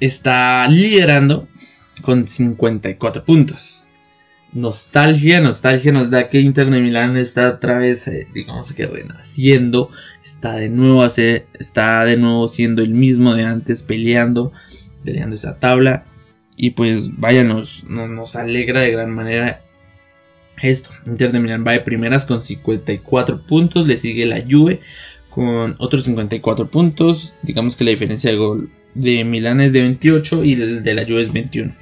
está 0.00 0.66
liderando 0.68 1.48
con 2.02 2.26
54 2.26 3.24
puntos. 3.24 3.86
Nostalgia, 4.52 5.40
nostalgia 5.40 5.92
nos 5.92 6.10
da 6.10 6.28
que 6.28 6.40
Inter 6.40 6.70
de 6.70 6.80
Milán 6.80 7.16
está 7.16 7.50
otra 7.50 7.78
vez, 7.78 8.08
eh, 8.08 8.26
digamos 8.34 8.72
que 8.72 8.86
renaciendo, 8.86 9.90
está 10.24 10.56
de 10.56 10.70
nuevo 10.70 11.04
está 11.04 12.04
de 12.04 12.16
nuevo 12.16 12.48
siendo 12.48 12.82
el 12.82 12.92
mismo 12.92 13.34
de 13.34 13.44
antes, 13.44 13.84
peleando, 13.84 14.52
peleando 15.04 15.36
esa 15.36 15.58
tabla. 15.60 16.04
Y 16.56 16.70
pues 16.70 17.18
vaya, 17.18 17.44
nos, 17.44 17.84
nos 17.84 18.34
alegra 18.34 18.80
de 18.80 18.90
gran 18.90 19.10
manera 19.14 19.62
esto. 20.60 20.90
Inter 21.06 21.30
de 21.30 21.40
Milán 21.40 21.64
va 21.64 21.72
de 21.72 21.80
primeras 21.80 22.24
con 22.24 22.42
54 22.42 23.46
puntos, 23.46 23.86
le 23.86 23.96
sigue 23.96 24.26
la 24.26 24.42
Juve 24.42 24.80
con 25.30 25.76
otros 25.78 26.04
54 26.04 26.68
puntos. 26.70 27.36
Digamos 27.42 27.76
que 27.76 27.84
la 27.84 27.92
diferencia 27.92 28.30
de 28.30 28.36
gol 28.36 28.70
de 28.94 29.24
Milán 29.24 29.60
es 29.60 29.72
de 29.72 29.80
28 29.80 30.44
y 30.44 30.56
de, 30.56 30.94
la 30.94 31.04
Juve 31.04 31.22
es 31.22 31.32
21. 31.32 31.72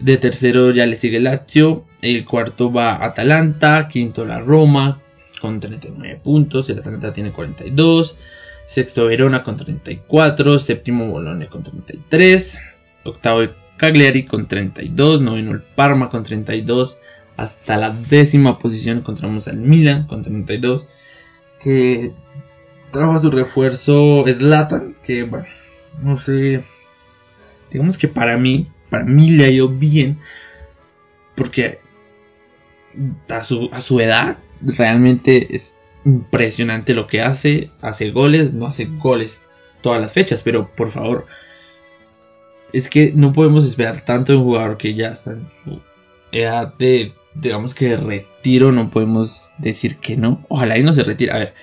De 0.00 0.16
tercero 0.16 0.72
ya 0.72 0.86
le 0.86 0.96
sigue 0.96 1.20
Lazio, 1.20 1.86
el 2.02 2.24
cuarto 2.24 2.72
va 2.72 3.04
Atalanta, 3.04 3.88
quinto 3.88 4.26
la 4.26 4.40
Roma 4.40 5.00
con 5.40 5.60
39 5.60 6.20
puntos, 6.22 6.68
el 6.68 6.80
Atalanta 6.80 7.12
tiene 7.12 7.32
42, 7.32 8.18
sexto 8.66 9.06
Verona 9.06 9.44
con 9.44 9.56
34, 9.56 10.58
séptimo 10.58 11.08
Bologna 11.08 11.48
con 11.48 11.62
33, 11.62 12.58
octavo 13.04 13.42
Cagliari 13.76 14.24
con 14.24 14.48
32, 14.48 15.22
noveno 15.22 15.52
el 15.52 15.62
Parma 15.62 16.08
con 16.08 16.24
32, 16.24 16.98
hasta 17.36 17.76
la 17.76 17.90
décima 17.90 18.58
posición 18.58 18.98
encontramos 18.98 19.46
al 19.46 19.58
Milan 19.58 20.06
con 20.06 20.22
32 20.22 20.88
que 21.64 22.12
trajo 22.90 23.12
a 23.12 23.18
su 23.18 23.30
refuerzo 23.30 24.24
Slatan, 24.26 24.88
que 25.02 25.22
bueno, 25.22 25.46
no 26.02 26.18
sé, 26.18 26.62
digamos 27.70 27.96
que 27.96 28.06
para 28.06 28.36
mí, 28.36 28.70
para 28.90 29.04
mí 29.04 29.30
le 29.30 29.46
ha 29.46 29.48
ido 29.48 29.68
bien, 29.68 30.20
porque 31.34 31.80
a 33.30 33.42
su, 33.42 33.70
a 33.72 33.80
su 33.80 33.98
edad 33.98 34.36
realmente 34.60 35.56
es 35.56 35.78
impresionante 36.04 36.94
lo 36.94 37.06
que 37.06 37.22
hace, 37.22 37.70
hace 37.80 38.10
goles, 38.10 38.52
no 38.52 38.66
hace 38.66 38.84
goles 38.84 39.46
todas 39.80 40.00
las 40.00 40.12
fechas, 40.12 40.42
pero 40.42 40.70
por 40.74 40.90
favor, 40.90 41.26
es 42.74 42.90
que 42.90 43.12
no 43.14 43.32
podemos 43.32 43.64
esperar 43.64 44.02
tanto 44.02 44.32
de 44.32 44.38
un 44.38 44.44
jugador 44.44 44.76
que 44.76 44.94
ya 44.94 45.08
está 45.08 45.32
en 45.32 45.46
su 45.46 45.80
edad 46.30 46.74
de 46.74 47.12
digamos 47.34 47.74
que 47.74 47.88
de 47.88 47.96
retiro 47.96 48.72
no 48.72 48.90
podemos 48.90 49.52
decir 49.58 49.96
que 49.96 50.16
no. 50.16 50.44
Ojalá 50.48 50.78
y 50.78 50.82
no 50.82 50.94
se 50.94 51.04
retire. 51.04 51.32
A 51.32 51.38
ver, 51.38 51.54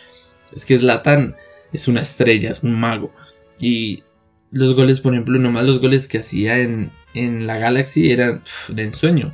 es 0.53 0.65
que 0.65 0.77
Zlatan 0.77 1.35
es 1.71 1.87
una 1.87 2.01
estrella, 2.01 2.49
es 2.49 2.63
un 2.63 2.79
mago. 2.79 3.11
Y 3.59 4.03
los 4.51 4.75
goles, 4.75 4.99
por 4.99 5.13
ejemplo, 5.13 5.39
nomás 5.39 5.65
los 5.65 5.79
goles 5.79 6.07
que 6.07 6.19
hacía 6.19 6.59
en, 6.59 6.91
en 7.13 7.47
la 7.47 7.57
Galaxy 7.57 8.11
eran 8.11 8.41
de 8.69 8.83
ensueño. 8.83 9.33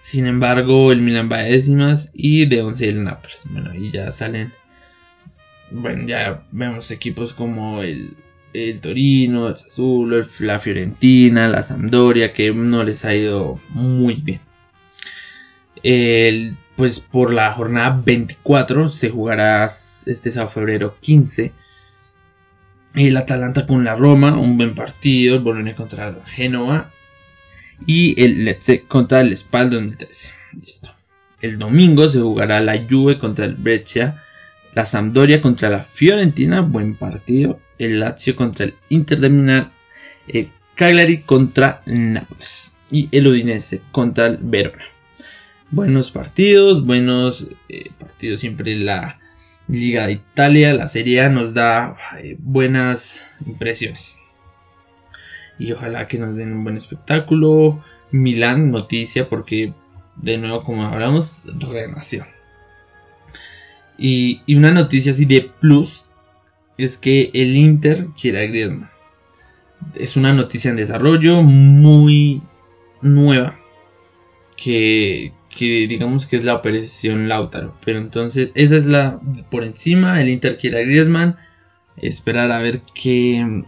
Sin 0.00 0.26
embargo, 0.26 0.92
el 0.92 1.02
Milan 1.02 1.28
va 1.30 1.38
a 1.38 1.42
décimas 1.42 2.10
y 2.14 2.46
de 2.46 2.62
11 2.62 2.88
el 2.88 3.04
Nápoles. 3.04 3.48
Bueno, 3.50 3.70
ahí 3.72 3.90
ya 3.90 4.10
salen. 4.10 4.52
Bueno, 5.70 6.06
ya 6.06 6.44
vemos 6.52 6.92
equipos 6.92 7.34
como 7.34 7.82
el, 7.82 8.16
el 8.52 8.80
Torino, 8.80 9.48
el 9.48 9.56
Sassuolo, 9.56 10.20
la 10.40 10.58
Fiorentina, 10.60 11.48
la 11.48 11.64
Sampdoria, 11.64 12.32
que 12.32 12.54
no 12.54 12.84
les 12.84 13.04
ha 13.04 13.14
ido 13.14 13.60
muy 13.70 14.14
bien. 14.14 14.40
El, 15.88 16.56
pues 16.74 16.98
por 16.98 17.32
la 17.32 17.52
jornada 17.52 18.02
24 18.04 18.88
se 18.88 19.10
jugará 19.10 19.64
este 19.64 20.32
sábado 20.32 20.50
febrero 20.50 20.96
15 20.98 21.52
el 22.96 23.16
Atalanta 23.16 23.66
con 23.66 23.84
la 23.84 23.94
Roma, 23.94 24.38
un 24.38 24.56
buen 24.56 24.74
partido, 24.74 25.36
el 25.36 25.42
Bolonia 25.42 25.74
contra 25.74 26.08
el 26.08 26.22
Genoa 26.24 26.90
y 27.86 28.20
el 28.22 28.44
Lecce 28.44 28.84
contra 28.84 29.20
el 29.20 29.36
Spal 29.36 29.70
2013. 29.70 30.32
Listo. 30.54 30.90
El 31.42 31.58
domingo 31.58 32.08
se 32.08 32.20
jugará 32.20 32.60
la 32.60 32.86
Juve 32.88 33.18
contra 33.18 33.44
el 33.44 33.54
Brescia, 33.54 34.22
la 34.74 34.86
Sampdoria 34.86 35.42
contra 35.42 35.68
la 35.68 35.82
Fiorentina, 35.82 36.62
buen 36.62 36.96
partido, 36.96 37.60
el 37.78 38.00
Lazio 38.00 38.34
contra 38.34 38.64
el 38.64 38.74
Inter 38.88 39.20
de 39.20 39.28
Milán, 39.28 39.72
el 40.26 40.48
Cagliari 40.74 41.18
contra 41.18 41.82
Nápoles 41.84 42.78
y 42.90 43.08
el 43.12 43.26
Udinese 43.26 43.82
contra 43.92 44.26
el 44.26 44.38
Verona. 44.38 44.84
Buenos 45.72 46.12
partidos, 46.12 46.86
buenos 46.86 47.48
eh, 47.68 47.90
partidos 47.98 48.38
siempre 48.38 48.76
la 48.76 49.18
Liga 49.66 50.06
de 50.06 50.12
Italia, 50.12 50.72
la 50.72 50.86
Serie 50.86 51.22
A 51.22 51.28
nos 51.28 51.54
da 51.54 51.96
eh, 52.18 52.36
buenas 52.38 53.36
impresiones. 53.44 54.20
Y 55.58 55.72
ojalá 55.72 56.06
que 56.06 56.18
nos 56.18 56.36
den 56.36 56.52
un 56.52 56.62
buen 56.62 56.76
espectáculo. 56.76 57.82
Milán, 58.12 58.70
noticia, 58.70 59.28
porque 59.28 59.74
de 60.14 60.38
nuevo, 60.38 60.62
como 60.62 60.84
hablamos, 60.84 61.46
renació. 61.58 62.24
Y, 63.98 64.42
y 64.46 64.54
una 64.54 64.70
noticia 64.70 65.10
así 65.10 65.24
de 65.24 65.50
plus 65.60 66.04
es 66.78 66.96
que 66.96 67.32
el 67.34 67.56
Inter 67.56 68.06
quiere 68.20 68.44
a 68.44 68.46
Griezmann. 68.46 68.90
Es 69.96 70.16
una 70.16 70.32
noticia 70.32 70.70
en 70.70 70.76
desarrollo 70.76 71.42
muy 71.42 72.40
nueva. 73.02 73.58
Que, 74.56 75.32
que 75.56 75.86
digamos 75.88 76.26
que 76.26 76.36
es 76.36 76.44
la 76.44 76.54
operación 76.54 77.28
Lautaro. 77.28 77.76
Pero 77.84 77.98
entonces, 77.98 78.50
esa 78.54 78.76
es 78.76 78.86
la 78.86 79.20
por 79.50 79.64
encima. 79.64 80.20
El 80.20 80.28
Inter 80.28 80.58
quiere 80.58 80.78
a 80.78 80.82
Griezmann. 80.82 81.36
Esperar 81.96 82.52
a 82.52 82.58
ver 82.58 82.82
qué, 82.94 83.64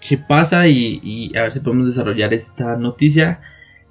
qué 0.00 0.16
pasa 0.16 0.66
y, 0.68 1.30
a 1.36 1.42
ver 1.42 1.52
si 1.52 1.60
podemos 1.60 1.86
desarrollar 1.86 2.32
esta 2.32 2.76
noticia 2.76 3.40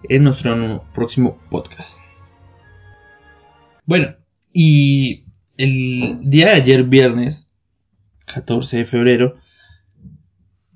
en 0.10 0.24
nuestro 0.24 0.84
próximo 0.94 1.39
podcast. 1.51 2.00
Bueno, 3.86 4.15
y 4.51 5.24
el 5.58 6.20
día 6.22 6.48
de 6.48 6.53
ayer, 6.53 6.84
viernes 6.84 7.51
14 8.25 8.77
de 8.77 8.86
febrero, 8.86 9.38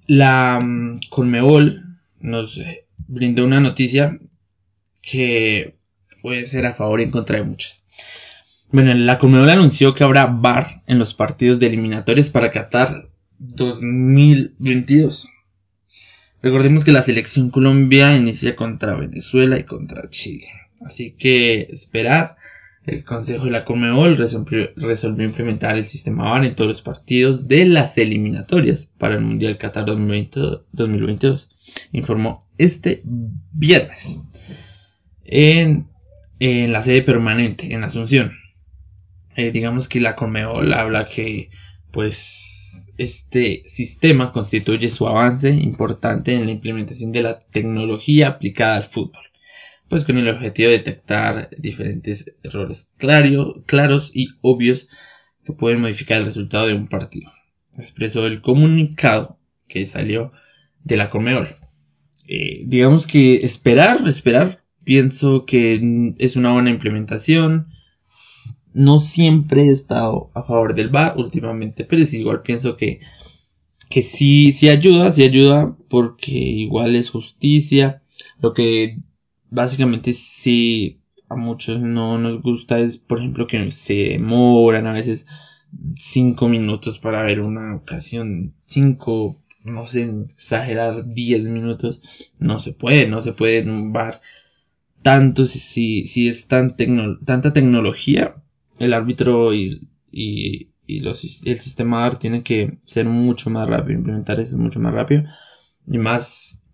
la 0.06 0.60
mm, 0.62 1.00
Conmebol 1.10 1.98
nos 2.20 2.62
brindó 3.08 3.46
una 3.46 3.60
noticia 3.60 4.18
que 5.02 5.81
puede 6.22 6.46
ser 6.46 6.66
a 6.66 6.74
favor 6.74 7.00
y 7.00 7.04
en 7.04 7.12
contra 7.12 7.38
de 7.38 7.44
muchos. 7.44 7.84
Bueno, 8.72 8.94
la 8.94 9.20
Conmebol 9.20 9.50
anunció 9.50 9.94
que 9.94 10.04
habrá 10.04 10.28
VAR 10.28 10.82
en 10.88 10.98
los 10.98 11.14
partidos 11.14 11.60
de 11.60 11.68
eliminatorios 11.68 12.30
para 12.30 12.52
Qatar 12.52 13.10
2022. 13.40 15.28
Recordemos 16.42 16.86
que 16.86 16.92
la 16.92 17.04
selección 17.04 17.50
Colombia 17.50 18.16
inicia 18.16 18.56
contra 18.56 18.96
Venezuela 18.96 19.60
y 19.60 19.64
contra 19.64 20.10
Chile. 20.10 20.48
Así 20.86 21.12
que 21.12 21.68
esperar. 21.70 22.38
El 22.84 23.04
Consejo 23.04 23.46
de 23.46 23.52
la 23.52 23.64
Conmebol 23.64 24.18
resolvió, 24.18 24.72
implementar 25.24 25.78
el 25.78 25.84
sistema 25.84 26.32
VAR 26.32 26.46
en 26.46 26.56
todos 26.56 26.68
los 26.68 26.82
partidos 26.82 27.48
de 27.48 27.66
las 27.66 27.96
eliminatorias 28.00 28.92
para 28.98 29.14
el 29.14 29.22
Mundial 29.22 29.58
Qatar 29.58 29.86
2022, 29.86 31.50
informó 31.92 32.40
este 32.58 33.04
viernes 33.06 34.22
en 35.26 35.91
en 36.42 36.74
la 36.74 36.82
sede 36.82 37.04
permanente 37.04 37.72
en 37.72 37.84
Asunción. 37.84 38.40
Eh, 39.36 39.52
digamos 39.52 39.88
que 39.88 40.00
la 40.00 40.16
Conmebol 40.16 40.74
habla 40.74 41.06
que 41.06 41.52
pues 41.92 42.88
este 42.98 43.62
sistema 43.68 44.32
constituye 44.32 44.90
su 44.90 45.08
avance 45.08 45.52
importante 45.52 46.36
en 46.36 46.46
la 46.46 46.52
implementación 46.52 47.12
de 47.12 47.22
la 47.22 47.42
tecnología 47.42 48.28
aplicada 48.28 48.78
al 48.78 48.84
fútbol, 48.84 49.22
pues 49.88 50.04
con 50.04 50.18
el 50.18 50.30
objetivo 50.30 50.72
de 50.72 50.80
detectar 50.80 51.52
diferentes 51.60 52.34
errores 52.42 52.92
claros 52.98 54.10
y 54.12 54.30
obvios 54.42 54.90
que 55.46 55.54
pueden 55.54 55.82
modificar 55.82 56.18
el 56.18 56.26
resultado 56.26 56.66
de 56.66 56.74
un 56.74 56.88
partido. 56.88 57.30
Expresó 57.78 58.26
el 58.26 58.42
comunicado 58.42 59.38
que 59.68 59.86
salió 59.86 60.32
de 60.84 60.98
la 60.98 61.12
Conmebol. 61.12 61.50
Eh, 62.28 62.64
digamos 62.66 63.06
que 63.06 63.36
esperar, 63.36 64.08
esperar 64.08 64.61
Pienso 64.84 65.46
que 65.46 66.16
es 66.18 66.36
una 66.36 66.52
buena 66.54 66.70
implementación. 66.70 67.68
No 68.74 69.00
siempre 69.00 69.64
he 69.64 69.70
estado 69.70 70.32
a 70.34 70.44
favor 70.44 70.74
del 70.76 70.90
bar 70.90 71.16
últimamente, 71.18 71.86
pero 71.86 72.02
es 72.02 72.14
igual 72.14 72.42
pienso 72.42 72.78
que, 72.78 73.00
que 73.90 74.02
sí, 74.02 74.52
sí 74.52 74.70
ayuda, 74.70 75.12
sí 75.12 75.24
ayuda 75.24 75.76
porque 75.90 76.32
igual 76.32 76.96
es 76.96 77.10
justicia. 77.10 78.02
Lo 78.40 78.54
que 78.54 78.98
básicamente 79.50 80.14
sí 80.14 81.02
a 81.30 81.36
muchos 81.36 81.80
no 81.80 82.18
nos 82.18 82.42
gusta 82.42 82.80
es, 82.80 82.98
por 82.98 83.20
ejemplo, 83.20 83.48
que 83.48 83.72
se 83.72 83.96
demoran 83.96 84.88
a 84.88 84.94
veces 84.94 85.28
cinco 85.96 86.50
minutos 86.50 87.00
para 87.00 87.24
ver 87.24 87.42
una 87.42 87.76
ocasión, 87.76 88.54
cinco, 88.66 89.42
no 89.64 89.88
sé, 89.88 90.04
exagerar 90.04 91.06
diez 91.14 91.44
minutos, 91.44 92.34
no 92.40 92.60
se 92.60 92.74
puede, 92.74 93.08
no 93.08 93.22
se 93.22 93.34
puede 93.34 93.60
en 93.60 93.70
un 93.70 93.94
bar 93.94 94.20
tanto 95.02 95.46
si, 95.46 96.06
si 96.06 96.28
es 96.28 96.48
tan 96.48 96.76
tanta 97.26 97.54
tecnología, 97.54 98.36
el 98.80 98.94
árbitro 98.94 99.54
y, 99.54 99.88
y, 100.12 100.70
los, 101.00 101.46
el 101.46 101.60
sistema 101.60 102.06
AR 102.06 102.18
tiene 102.18 102.44
que 102.44 102.80
ser 102.86 103.06
mucho 103.06 103.50
más 103.50 103.68
rápido, 103.68 104.00
implementar 104.00 104.40
eso 104.40 104.58
mucho 104.58 104.80
más 104.80 104.94
rápido 104.94 105.24
y 105.88 105.98
más, 105.98 106.66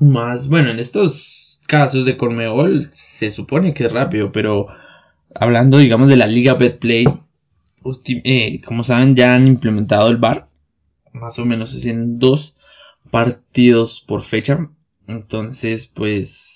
más, 0.00 0.48
bueno, 0.48 0.70
en 0.70 0.78
estos 0.78 1.60
casos 1.66 2.04
de 2.04 2.16
Cormeol 2.16 2.84
se 2.92 3.30
supone 3.30 3.72
que 3.72 3.84
es 3.84 3.92
rápido, 3.92 4.32
pero 4.32 4.66
hablando, 5.34 5.78
digamos, 5.78 6.08
de 6.08 6.16
la 6.16 6.26
Liga 6.26 6.54
Betplay, 6.54 7.06
eh, 8.24 8.60
como 8.62 8.82
saben, 8.82 9.14
ya 9.14 9.34
han 9.34 9.46
implementado 9.46 10.08
el 10.08 10.16
VAR, 10.16 10.48
más 11.12 11.38
o 11.38 11.44
menos 11.44 11.72
es 11.74 11.86
en 11.86 12.18
dos 12.18 12.56
partidos 13.10 14.00
por 14.00 14.22
fecha, 14.22 14.70
entonces, 15.06 15.86
pues, 15.86 16.55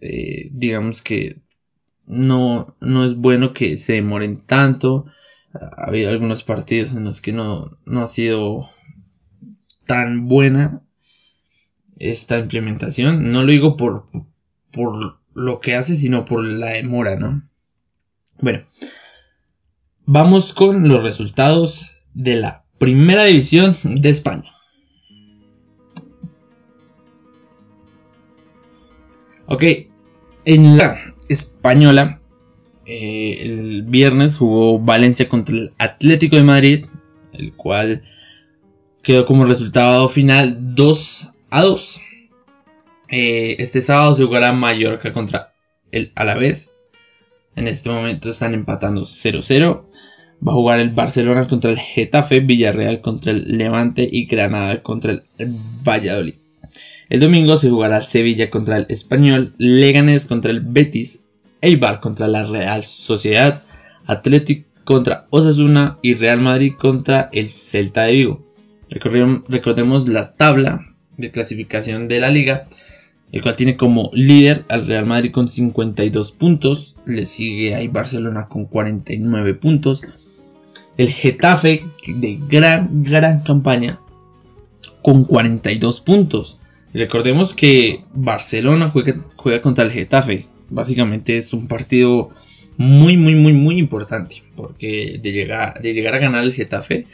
eh, 0.00 0.48
digamos 0.52 1.02
que 1.02 1.40
no, 2.06 2.76
no 2.80 3.04
es 3.04 3.16
bueno 3.16 3.52
que 3.52 3.78
se 3.78 3.94
demoren 3.94 4.40
tanto. 4.40 5.06
Ha 5.52 5.88
habido 5.88 6.10
algunos 6.10 6.42
partidos 6.42 6.92
en 6.94 7.04
los 7.04 7.20
que 7.20 7.32
no, 7.32 7.78
no 7.84 8.02
ha 8.02 8.08
sido 8.08 8.68
tan 9.86 10.28
buena 10.28 10.82
esta 11.98 12.38
implementación. 12.38 13.32
No 13.32 13.42
lo 13.42 13.52
digo 13.52 13.76
por, 13.76 14.06
por 14.70 15.20
lo 15.34 15.60
que 15.60 15.74
hace, 15.74 15.94
sino 15.94 16.24
por 16.24 16.44
la 16.44 16.68
demora, 16.68 17.16
¿no? 17.16 17.48
Bueno, 18.40 18.64
vamos 20.04 20.52
con 20.52 20.88
los 20.88 21.02
resultados 21.02 22.08
de 22.14 22.36
la 22.36 22.64
primera 22.78 23.24
división 23.24 23.76
de 23.84 24.10
España. 24.10 24.53
Ok, 29.46 29.62
en 30.46 30.78
la 30.78 30.96
española, 31.28 32.20
eh, 32.86 33.38
el 33.42 33.82
viernes 33.82 34.38
jugó 34.38 34.78
Valencia 34.78 35.28
contra 35.28 35.54
el 35.54 35.72
Atlético 35.78 36.36
de 36.36 36.42
Madrid, 36.44 36.86
el 37.32 37.52
cual 37.54 38.04
quedó 39.02 39.26
como 39.26 39.44
resultado 39.44 40.08
final 40.08 40.74
2 40.74 41.32
a 41.50 41.62
2. 41.62 42.00
Eh, 43.10 43.56
este 43.58 43.80
sábado 43.80 44.14
se 44.14 44.24
jugará 44.24 44.52
Mallorca 44.52 45.12
contra 45.12 45.52
el 45.92 46.10
Alavés. 46.14 46.74
En 47.54 47.68
este 47.68 47.90
momento 47.90 48.30
están 48.30 48.54
empatando 48.54 49.02
0-0. 49.02 49.84
Va 50.46 50.52
a 50.52 50.56
jugar 50.56 50.80
el 50.80 50.90
Barcelona 50.90 51.46
contra 51.46 51.70
el 51.70 51.78
Getafe, 51.78 52.40
Villarreal 52.40 53.00
contra 53.00 53.32
el 53.32 53.56
Levante 53.56 54.08
y 54.10 54.26
Granada 54.26 54.82
contra 54.82 55.12
el 55.12 55.24
Valladolid. 55.86 56.43
El 57.08 57.20
domingo 57.20 57.58
se 57.58 57.68
jugará 57.68 58.00
Sevilla 58.00 58.50
contra 58.50 58.76
el 58.78 58.86
Español, 58.88 59.54
Leganés 59.58 60.24
contra 60.24 60.50
el 60.50 60.60
Betis, 60.60 61.26
Eibar 61.60 62.00
contra 62.00 62.28
la 62.28 62.44
Real 62.44 62.82
Sociedad, 62.82 63.62
Athletic 64.06 64.66
contra 64.84 65.26
Osasuna 65.30 65.98
y 66.02 66.14
Real 66.14 66.40
Madrid 66.40 66.74
contra 66.78 67.28
el 67.32 67.48
Celta 67.48 68.04
de 68.04 68.12
Vigo. 68.12 68.44
Recordemos 68.90 70.08
la 70.08 70.34
tabla 70.34 70.94
de 71.16 71.30
clasificación 71.30 72.08
de 72.08 72.20
la 72.20 72.30
liga, 72.30 72.64
el 73.32 73.42
cual 73.42 73.56
tiene 73.56 73.76
como 73.76 74.10
líder 74.14 74.64
al 74.68 74.86
Real 74.86 75.06
Madrid 75.06 75.32
con 75.32 75.48
52 75.48 76.32
puntos, 76.32 76.96
le 77.06 77.26
sigue 77.26 77.74
ahí 77.74 77.88
Barcelona 77.88 78.48
con 78.48 78.64
49 78.64 79.54
puntos, 79.54 80.06
el 80.96 81.08
Getafe 81.08 81.84
de 82.06 82.40
gran, 82.48 83.02
gran 83.02 83.40
campaña 83.40 84.00
con 85.02 85.24
42 85.24 86.00
puntos. 86.00 86.60
Recordemos 86.94 87.54
que 87.54 88.04
Barcelona 88.14 88.88
juega, 88.88 89.60
contra 89.60 89.84
el 89.84 89.90
Getafe, 89.90 90.46
básicamente 90.70 91.36
es 91.36 91.52
un 91.52 91.66
partido 91.66 92.28
muy, 92.76 93.16
muy, 93.16 93.34
muy, 93.34 93.52
muy 93.52 93.78
importante. 93.78 94.44
Porque 94.54 95.18
de 95.20 95.32
llegar, 95.32 95.82
de 95.82 95.92
llegar 95.92 96.14
a 96.14 96.18
ganar 96.18 96.44
el 96.44 96.52
Getafe, 96.52 97.06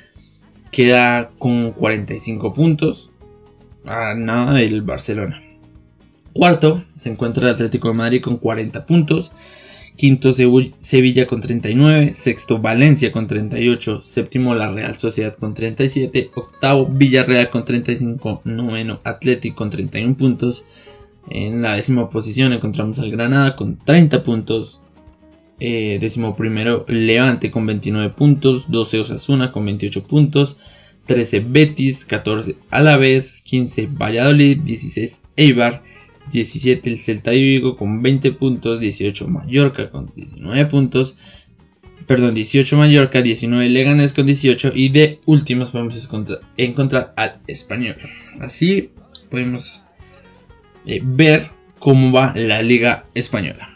queda 0.70 1.30
con 1.38 1.72
45 1.72 2.52
puntos. 2.52 3.14
A 3.86 4.12
nada 4.14 4.52
del 4.52 4.82
Barcelona. 4.82 5.42
Cuarto 6.34 6.84
se 6.94 7.10
encuentra 7.10 7.48
el 7.48 7.54
Atlético 7.54 7.88
de 7.88 7.94
Madrid 7.94 8.20
con 8.20 8.36
40 8.36 8.84
puntos. 8.84 9.32
Quinto 9.96 10.32
Sevilla 10.32 11.26
con 11.26 11.40
39. 11.40 12.14
Sexto 12.14 12.58
Valencia 12.58 13.12
con 13.12 13.26
38. 13.26 14.00
Séptimo 14.02 14.54
la 14.54 14.72
Real 14.72 14.96
Sociedad 14.96 15.34
con 15.34 15.52
37. 15.52 16.30
Octavo 16.34 16.86
Villarreal 16.86 17.50
con 17.50 17.64
35. 17.64 18.40
Noveno 18.44 19.00
Atlético 19.04 19.56
con 19.56 19.70
31 19.70 20.16
puntos. 20.16 20.64
En 21.28 21.62
la 21.62 21.76
décima 21.76 22.08
posición 22.08 22.52
encontramos 22.52 22.98
al 22.98 23.10
Granada 23.10 23.56
con 23.56 23.78
30 23.78 24.22
puntos. 24.22 24.82
Eh, 25.58 25.98
décimo 26.00 26.34
primero 26.34 26.86
Levante 26.88 27.50
con 27.50 27.66
29 27.66 28.10
puntos. 28.10 28.70
12 28.70 29.00
Osasuna 29.00 29.52
con 29.52 29.64
28 29.66 30.06
puntos. 30.06 30.56
13 31.06 31.40
Betis. 31.40 32.04
14 32.06 32.56
Alavés. 32.70 33.42
15 33.44 33.88
Valladolid. 33.92 34.60
16 34.62 35.22
Eibar. 35.36 35.82
17 36.30 36.88
el 36.88 36.98
Celta 36.98 37.30
de 37.30 37.40
Vigo 37.40 37.76
con 37.76 38.02
20 38.02 38.32
puntos. 38.32 38.80
18 38.80 39.28
Mallorca 39.28 39.90
con 39.90 40.12
19 40.14 40.66
puntos. 40.66 41.16
Perdón, 42.06 42.34
18 42.34 42.76
Mallorca, 42.76 43.22
19 43.22 43.68
Leganés 43.68 44.12
con 44.12 44.26
18 44.26 44.72
y 44.74 44.88
de 44.88 45.20
últimos 45.26 45.70
podemos 45.70 46.10
encontrar, 46.56 47.12
al 47.16 47.40
español. 47.46 47.96
Así 48.40 48.90
podemos 49.30 49.84
eh, 50.86 51.00
ver 51.04 51.50
cómo 51.78 52.10
va 52.10 52.34
la 52.34 52.62
liga 52.62 53.06
española. 53.14 53.70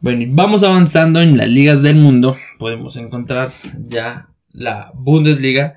Bueno, 0.00 0.22
y 0.22 0.26
vamos 0.26 0.62
avanzando 0.62 1.20
en 1.20 1.36
las 1.36 1.48
ligas 1.48 1.82
del 1.82 1.96
mundo. 1.96 2.36
Podemos 2.58 2.96
encontrar 2.96 3.50
ya 3.86 4.28
la 4.52 4.90
Bundesliga. 4.94 5.76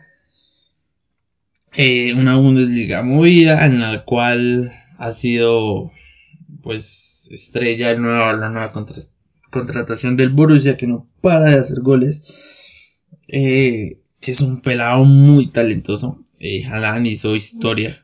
Eh, 1.73 2.13
una 2.13 2.35
Bundesliga 2.35 3.03
movida 3.03 3.65
en 3.65 3.79
la 3.79 4.03
cual 4.03 4.71
ha 4.97 5.11
sido 5.11 5.91
pues 6.61 7.29
estrella 7.31 7.91
el 7.91 8.01
la 8.01 8.49
nueva 8.49 8.71
contratación 9.51 10.17
del 10.17 10.29
Borussia 10.29 10.77
que 10.77 10.87
no 10.87 11.07
para 11.21 11.45
de 11.45 11.59
hacer 11.59 11.81
goles. 11.81 13.01
Eh, 13.27 13.99
que 14.19 14.31
es 14.31 14.41
un 14.41 14.61
pelado 14.61 15.05
muy 15.05 15.47
talentoso. 15.47 16.25
Eh, 16.39 16.65
Alan 16.65 17.05
hizo 17.05 17.35
historia 17.35 18.03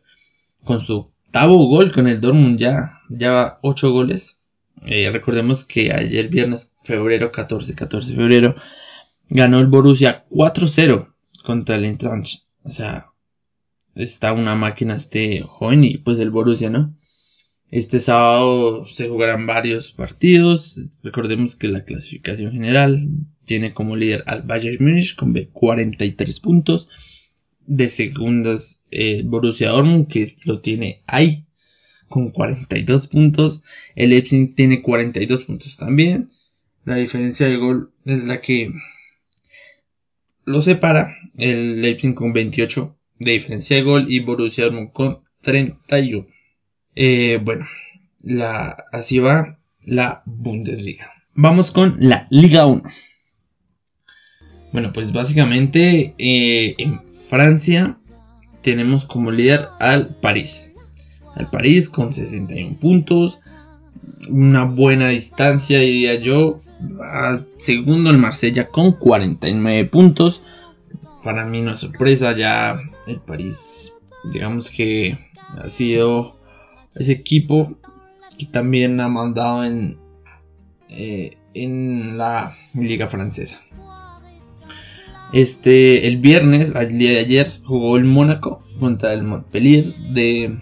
con 0.64 0.80
su 0.80 0.98
octavo 0.98 1.68
gol 1.68 1.92
con 1.92 2.08
el 2.08 2.22
Dortmund 2.22 2.60
ya, 2.60 3.00
ya 3.10 3.32
va 3.32 3.60
8 3.64 3.92
goles. 3.92 4.44
Eh, 4.86 5.10
recordemos 5.12 5.66
que 5.66 5.92
ayer 5.92 6.30
viernes, 6.30 6.76
febrero 6.84 7.32
14, 7.32 7.76
14 7.76 8.12
de 8.12 8.18
febrero, 8.18 8.56
ganó 9.30 9.60
el 9.60 9.68
Borussia 9.68 10.26
4-0 10.30 11.14
contra 11.44 11.76
el 11.76 11.86
Eintracht. 11.86 12.44
O 12.64 12.70
sea, 12.70 13.11
está 13.96 14.34
una 14.34 14.56
máquina 14.56 14.96
este 14.96 15.42
joven 15.42 15.84
y 15.84 15.98
pues 15.98 16.20
el 16.20 16.32
Borussia, 16.32 16.70
¿no? 16.70 16.96
Este 17.70 18.00
sábado 18.00 18.84
se 18.84 19.08
jugarán 19.08 19.48
varios 19.48 19.94
partidos. 19.94 20.90
Recordemos 21.04 21.56
que 21.56 21.70
la 21.70 21.86
clasificación 21.86 22.52
general 22.52 23.08
tiene 23.46 23.74
como 23.74 23.96
líder 23.96 24.24
al 24.28 24.42
Bayern 24.42 24.84
Munich 24.84 25.16
con 25.16 25.34
43 25.34 26.40
puntos 26.42 26.90
de 27.66 27.88
segundas 27.88 28.86
eh, 28.92 29.24
Borussia 29.24 29.70
Dortmund 29.70 30.08
que 30.08 30.28
lo 30.46 30.60
tiene 30.60 31.04
ahí 31.08 31.46
con 32.10 32.32
42 32.32 33.08
puntos. 33.08 33.64
El 33.96 34.10
Leipzig 34.10 34.54
tiene 34.54 34.82
42 34.82 35.44
puntos 35.44 35.78
también. 35.78 36.28
La 36.84 36.96
diferencia 36.96 37.48
de 37.48 37.56
gol 37.56 37.94
es 38.06 38.26
la 38.26 38.42
que 38.42 38.70
lo 40.44 40.62
separa. 40.62 41.16
El 41.38 41.82
Leipzig 41.82 42.14
con 42.14 42.34
28 42.34 42.98
de 43.22 43.32
diferencia 43.34 43.78
de 43.78 43.84
gol 43.84 44.06
y 44.10 44.20
Borussia 44.20 44.66
Dortmund 44.66 44.92
con 44.92 45.20
31. 45.42 46.26
Eh, 46.96 47.40
bueno, 47.44 47.66
la, 48.24 48.76
así 48.92 49.20
va 49.20 49.60
la 49.86 50.24
Bundesliga. 50.26 51.12
Vamos 51.34 51.72
con 51.72 51.96
la 52.00 52.28
Liga 52.30 52.66
1. 52.66 52.84
Bueno, 54.74 54.92
pues 54.94 55.14
básicamente 55.14 56.16
eh, 56.18 56.76
en 56.78 57.02
Francia 57.06 57.98
tenemos 58.62 59.06
como 59.06 59.32
líder 59.32 59.70
al 59.80 60.16
París. 60.16 60.76
Al 61.36 61.50
París 61.50 61.90
con 61.90 62.14
61 62.14 62.78
puntos. 62.80 63.40
Una 64.30 64.66
buena 64.66 65.10
distancia, 65.10 65.80
diría 65.80 66.16
yo. 66.16 66.62
Segundo 67.58 68.10
el 68.10 68.18
Marsella 68.18 68.68
con 68.68 68.94
49 68.94 69.86
puntos. 69.90 70.42
Para 71.24 71.46
mí 71.46 71.62
no 71.62 71.74
es 71.74 71.80
sorpresa, 71.80 72.36
ya 72.36 72.82
el 73.08 73.20
París, 73.20 74.00
digamos 74.32 74.70
que 74.70 75.18
ha 75.58 75.70
sido 75.70 76.40
ese 76.96 77.14
equipo 77.14 77.78
que 78.38 78.46
también 78.46 79.00
ha 79.00 79.08
mandado 79.08 79.64
en, 79.64 80.00
eh, 80.90 81.38
en 81.54 82.18
la 82.18 82.54
liga 82.74 83.08
francesa. 83.08 83.62
Este, 85.34 86.08
el 86.08 86.18
viernes, 86.18 86.74
el 86.76 86.98
día 86.98 87.12
de 87.12 87.20
ayer, 87.20 87.52
jugó 87.64 87.96
el 87.96 88.04
Mónaco 88.04 88.64
contra 88.80 89.14
el 89.14 89.24
Montpellier, 89.24 89.86
de 90.14 90.58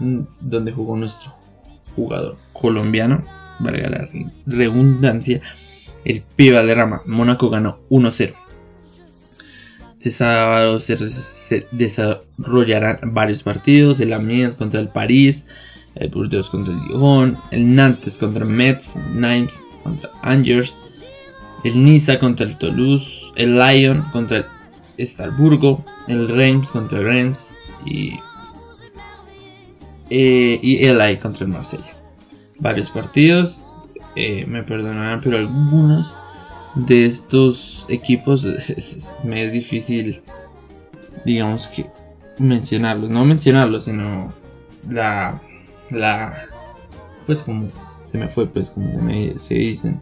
mm, 0.00 0.20
donde 0.40 0.72
jugó 0.72 0.96
nuestro 0.96 1.32
jugador 1.94 2.38
colombiano, 2.52 3.24
valga 3.58 3.90
la 3.90 4.08
redundancia, 4.46 5.42
el 6.04 6.22
Piva 6.34 6.62
de 6.62 6.74
Rama. 6.74 7.02
Mónaco 7.06 7.50
ganó 7.50 7.80
1-0. 7.90 8.34
Este 9.98 10.10
sábado 10.10 10.78
se, 10.78 11.66
desarrollarán 11.72 13.14
varios 13.14 13.42
partidos: 13.42 13.98
el 14.00 14.12
Amiens 14.12 14.56
contra 14.56 14.78
el 14.80 14.88
París, 14.88 15.46
el 15.94 16.10
Burdeos 16.10 16.50
contra 16.50 16.74
el 16.74 16.80
Lyon, 16.80 17.38
el 17.50 17.74
Nantes 17.74 18.18
contra 18.18 18.44
Metz, 18.44 18.96
Nimes 19.14 19.70
contra 19.82 20.10
Angers, 20.22 20.76
el 21.64 21.82
Niza 21.82 22.18
contra 22.18 22.46
el 22.46 22.58
Toulouse, 22.58 23.32
el 23.36 23.58
Lyon 23.58 24.02
contra 24.12 24.38
el 24.38 24.44
Estalburgo, 24.98 25.84
el 26.08 26.28
Reims 26.28 26.70
contra 26.70 26.98
el 26.98 27.04
Rennes 27.04 27.56
y, 27.86 28.18
eh, 30.10 30.60
el 30.62 31.00
AI 31.00 31.16
contra 31.16 31.46
el 31.46 31.52
Marsella. 31.52 31.96
Varios 32.58 32.90
partidos, 32.90 33.64
eh, 34.14 34.44
me 34.46 34.62
perdonarán, 34.62 35.20
pero 35.22 35.38
algunos 35.38 36.16
de 36.76 37.06
estos 37.06 37.86
equipos 37.88 38.46
me 39.24 39.42
es 39.44 39.52
difícil, 39.52 40.22
digamos 41.24 41.68
que 41.68 41.90
mencionarlos, 42.38 43.10
no 43.10 43.24
mencionarlos, 43.24 43.84
sino 43.84 44.32
la, 44.88 45.42
la, 45.90 46.36
pues 47.26 47.42
como 47.42 47.68
se 48.02 48.18
me 48.18 48.28
fue, 48.28 48.46
pues 48.46 48.70
como 48.70 49.10
se 49.36 49.54
dicen 49.54 50.00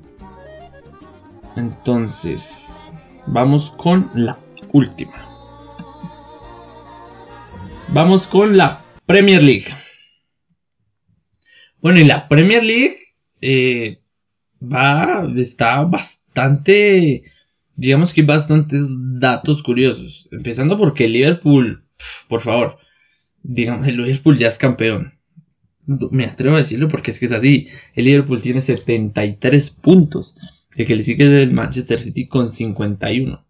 entonces, 1.57 2.99
vamos 3.27 3.71
con 3.71 4.11
la 4.15 4.39
última. 4.73 5.31
Vamos 7.89 8.27
con 8.27 8.57
la 8.57 8.83
Premier 9.07 9.43
League. 9.43 9.73
Bueno, 11.81 12.01
y 12.01 12.05
la 12.05 12.29
Premier 12.29 12.65
League 12.65 12.97
eh, 13.41 14.03
va, 14.61 15.25
está 15.37 15.85
bastante, 15.85 16.24
digamos 17.77 18.13
que 18.13 18.23
bastantes 18.23 18.87
datos 19.19 19.63
curiosos. 19.63 20.29
Empezando 20.33 20.79
porque 20.79 21.09
Liverpool, 21.09 21.85
por 22.29 22.41
favor, 22.41 22.79
digamos, 23.43 23.87
el 23.89 23.97
Liverpool 23.97 24.39
ya 24.39 24.49
es 24.49 24.59
campeón. 24.59 25.19
Me 26.11 26.25
atrevo 26.25 26.55
a 26.55 26.59
decirlo 26.59 26.89
porque 26.89 27.11
es 27.11 27.19
que 27.19 27.27
es 27.27 27.33
así. 27.33 27.69
El 27.95 28.07
Liverpool 28.07 28.41
tiene 28.41 28.61
73 28.61 29.71
puntos. 29.71 30.37
El 30.77 30.87
que 30.87 30.97
le 30.97 31.05
sigue 31.05 31.25
es 31.25 31.47
el 31.47 31.53
Manchester 31.53 32.01
City 32.01 32.27
con 32.27 32.49
51. 32.49 33.45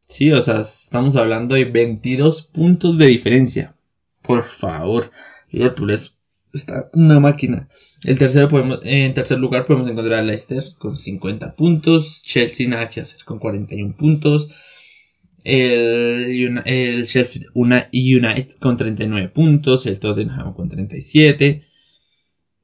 Sí, 0.00 0.32
o 0.32 0.42
sea, 0.42 0.60
estamos 0.60 1.16
hablando 1.16 1.54
de 1.54 1.64
22 1.64 2.42
puntos 2.42 2.98
de 2.98 3.06
diferencia. 3.06 3.74
Por 4.20 4.44
favor, 4.44 5.10
Liverpool 5.50 5.90
es 5.92 6.18
está 6.52 6.90
una 6.92 7.20
máquina. 7.20 7.68
El 8.04 8.18
tercero 8.18 8.48
podemos, 8.48 8.80
en 8.84 9.14
tercer 9.14 9.38
lugar 9.38 9.64
podemos 9.64 9.90
encontrar 9.90 10.20
a 10.20 10.22
Leicester 10.22 10.62
con 10.78 10.96
50 10.96 11.54
puntos. 11.54 12.22
Chelsea 12.24 12.68
nada 12.68 12.88
que 12.88 13.00
hacer 13.00 13.24
con 13.24 13.38
41 13.38 13.96
puntos. 13.96 14.48
El, 15.44 16.62
el 16.64 17.04
Sheffield 17.04 17.48
United 17.54 18.52
con 18.60 18.76
39 18.76 19.28
puntos, 19.30 19.86
el 19.86 19.98
Tottenham 19.98 20.54
con 20.54 20.68
37, 20.68 21.64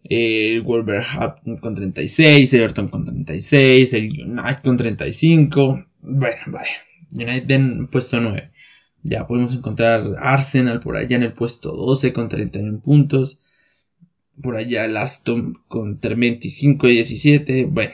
el 0.04 0.62
Wolverhampton 0.62 1.56
con 1.56 1.74
36, 1.74 2.54
el 2.54 2.60
Everton 2.60 2.88
con 2.88 3.04
36, 3.04 3.92
el 3.94 4.04
United 4.04 4.62
con 4.62 4.76
35. 4.76 5.84
Bueno, 6.02 6.36
vaya, 6.46 6.70
United 7.14 7.50
en 7.50 7.88
puesto 7.88 8.20
9. 8.20 8.52
Ya 9.02 9.26
podemos 9.26 9.54
encontrar 9.54 10.02
Arsenal 10.18 10.80
por 10.80 10.96
allá 10.96 11.16
en 11.16 11.24
el 11.24 11.32
puesto 11.32 11.72
12 11.72 12.12
con 12.12 12.28
31 12.28 12.80
puntos. 12.80 13.40
Por 14.42 14.56
allá 14.56 14.84
el 14.84 14.96
Aston 14.96 15.54
con 15.68 15.98
25 16.00 16.88
y 16.88 16.94
17. 16.94 17.66
Bueno. 17.66 17.90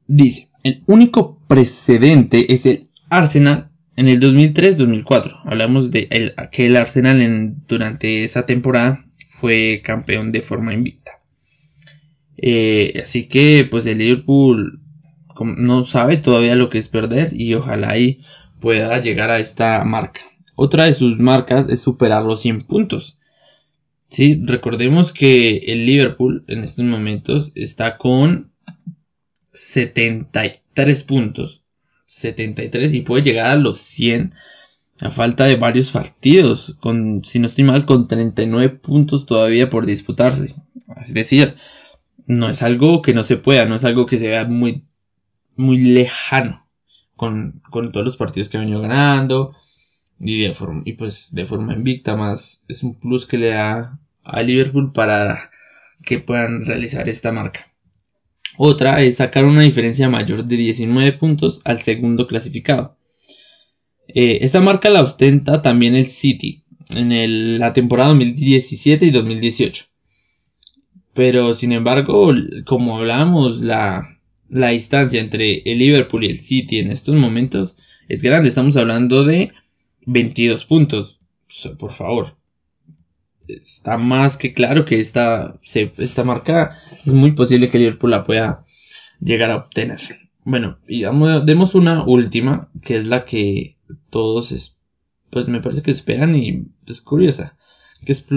Dice, 0.07 0.49
el 0.63 0.83
único 0.85 1.39
precedente 1.47 2.53
es 2.53 2.65
el 2.65 2.89
Arsenal 3.09 3.71
en 3.95 4.07
el 4.07 4.19
2003-2004. 4.19 5.41
Hablamos 5.45 5.89
de 5.89 6.07
el, 6.11 6.35
que 6.51 6.67
el 6.67 6.75
Arsenal 6.77 7.21
en, 7.21 7.63
durante 7.67 8.23
esa 8.23 8.45
temporada 8.45 9.04
fue 9.25 9.81
campeón 9.83 10.31
de 10.31 10.41
forma 10.41 10.73
invicta. 10.73 11.11
Eh, 12.37 12.93
así 13.01 13.27
que 13.27 13.67
pues 13.69 13.85
el 13.85 13.97
Liverpool 13.97 14.81
no 15.43 15.85
sabe 15.85 16.17
todavía 16.17 16.55
lo 16.55 16.69
que 16.69 16.77
es 16.77 16.87
perder 16.87 17.29
y 17.33 17.53
ojalá 17.53 17.89
ahí 17.89 18.19
pueda 18.59 19.01
llegar 19.01 19.29
a 19.31 19.39
esta 19.39 19.83
marca. 19.83 20.21
Otra 20.55 20.85
de 20.85 20.93
sus 20.93 21.19
marcas 21.19 21.67
es 21.69 21.81
superar 21.81 22.23
los 22.23 22.41
100 22.41 22.61
puntos. 22.61 23.19
Sí, 24.07 24.41
recordemos 24.45 25.11
que 25.11 25.57
el 25.57 25.85
Liverpool 25.85 26.45
en 26.47 26.63
estos 26.63 26.85
momentos 26.85 27.51
está 27.55 27.97
con 27.97 28.51
73 29.51 31.03
puntos. 31.03 31.63
73 32.05 32.93
y 32.93 33.01
puede 33.01 33.23
llegar 33.23 33.47
a 33.47 33.55
los 33.55 33.79
100 33.79 34.33
a 35.01 35.11
falta 35.11 35.45
de 35.45 35.55
varios 35.55 35.91
partidos. 35.91 36.77
Con, 36.79 37.23
si 37.23 37.39
no 37.39 37.47
estoy 37.47 37.63
mal, 37.63 37.85
con 37.85 38.07
39 38.07 38.69
puntos 38.69 39.25
todavía 39.25 39.69
por 39.69 39.85
disputarse. 39.85 40.55
Es 41.01 41.13
decir, 41.13 41.55
no 42.25 42.49
es 42.49 42.61
algo 42.61 43.01
que 43.01 43.13
no 43.13 43.23
se 43.23 43.37
pueda, 43.37 43.65
no 43.65 43.75
es 43.75 43.83
algo 43.83 44.05
que 44.05 44.17
se 44.17 44.27
vea 44.27 44.45
muy, 44.45 44.85
muy 45.55 45.77
lejano 45.77 46.67
con, 47.15 47.61
con 47.69 47.91
todos 47.91 48.05
los 48.05 48.17
partidos 48.17 48.49
que 48.49 48.57
ha 48.57 48.61
venido 48.61 48.81
ganando. 48.81 49.55
Y, 50.19 50.43
de 50.43 50.53
forma, 50.53 50.81
y 50.85 50.93
pues 50.93 51.33
de 51.33 51.45
forma 51.45 51.73
invicta 51.73 52.15
más 52.15 52.63
es 52.69 52.83
un 52.83 52.99
plus 52.99 53.25
que 53.25 53.37
le 53.37 53.49
da 53.49 53.99
a 54.23 54.41
Liverpool 54.41 54.93
para 54.93 55.37
que 56.03 56.19
puedan 56.19 56.65
realizar 56.65 57.09
esta 57.09 57.31
marca. 57.31 57.71
Otra 58.57 59.01
es 59.01 59.17
sacar 59.17 59.43
una 59.43 59.63
diferencia 59.63 60.09
mayor 60.09 60.45
de 60.45 60.55
19 60.55 61.13
puntos 61.13 61.61
al 61.65 61.81
segundo 61.81 62.27
clasificado. 62.27 62.95
Eh, 64.07 64.39
esta 64.41 64.61
marca 64.61 64.89
la 64.89 65.01
ostenta 65.01 65.61
también 65.61 65.95
el 65.95 66.05
City 66.05 66.63
en 66.95 67.59
la 67.59 67.73
temporada 67.73 68.09
2017 68.09 69.05
y 69.05 69.11
2018. 69.11 69.85
Pero 71.13 71.53
sin 71.53 71.71
embargo, 71.71 72.33
como 72.65 72.97
hablábamos, 72.97 73.61
la, 73.61 74.19
distancia 74.49 75.21
entre 75.21 75.61
el 75.65 75.79
Liverpool 75.79 76.25
y 76.25 76.29
el 76.29 76.37
City 76.37 76.79
en 76.79 76.91
estos 76.91 77.15
momentos 77.15 77.77
es 78.07 78.21
grande. 78.21 78.49
Estamos 78.49 78.75
hablando 78.75 79.23
de 79.23 79.51
22 80.05 80.65
puntos. 80.65 81.19
Por 81.79 81.91
favor, 81.91 82.27
está 83.47 83.97
más 83.97 84.37
que 84.37 84.53
claro 84.53 84.85
que 84.85 84.99
esta, 84.99 85.57
esta 85.97 86.23
marca 86.23 86.77
es 87.05 87.13
muy 87.13 87.31
posible 87.31 87.69
que 87.69 87.79
Liverpool 87.79 88.11
la 88.11 88.23
pueda 88.23 88.63
llegar 89.21 89.51
a 89.51 89.57
obtener. 89.57 89.99
Bueno, 90.43 90.77
y 90.87 91.03
demos 91.45 91.75
una 91.75 92.03
última, 92.03 92.69
que 92.83 92.97
es 92.97 93.07
la 93.07 93.25
que 93.25 93.74
todos, 94.09 94.79
pues 95.29 95.47
me 95.47 95.61
parece 95.61 95.81
que 95.81 95.91
esperan 95.91 96.35
y 96.35 96.67
es 96.87 97.01
curiosa, 97.01 97.57
que 98.05 98.11
es 98.11 98.27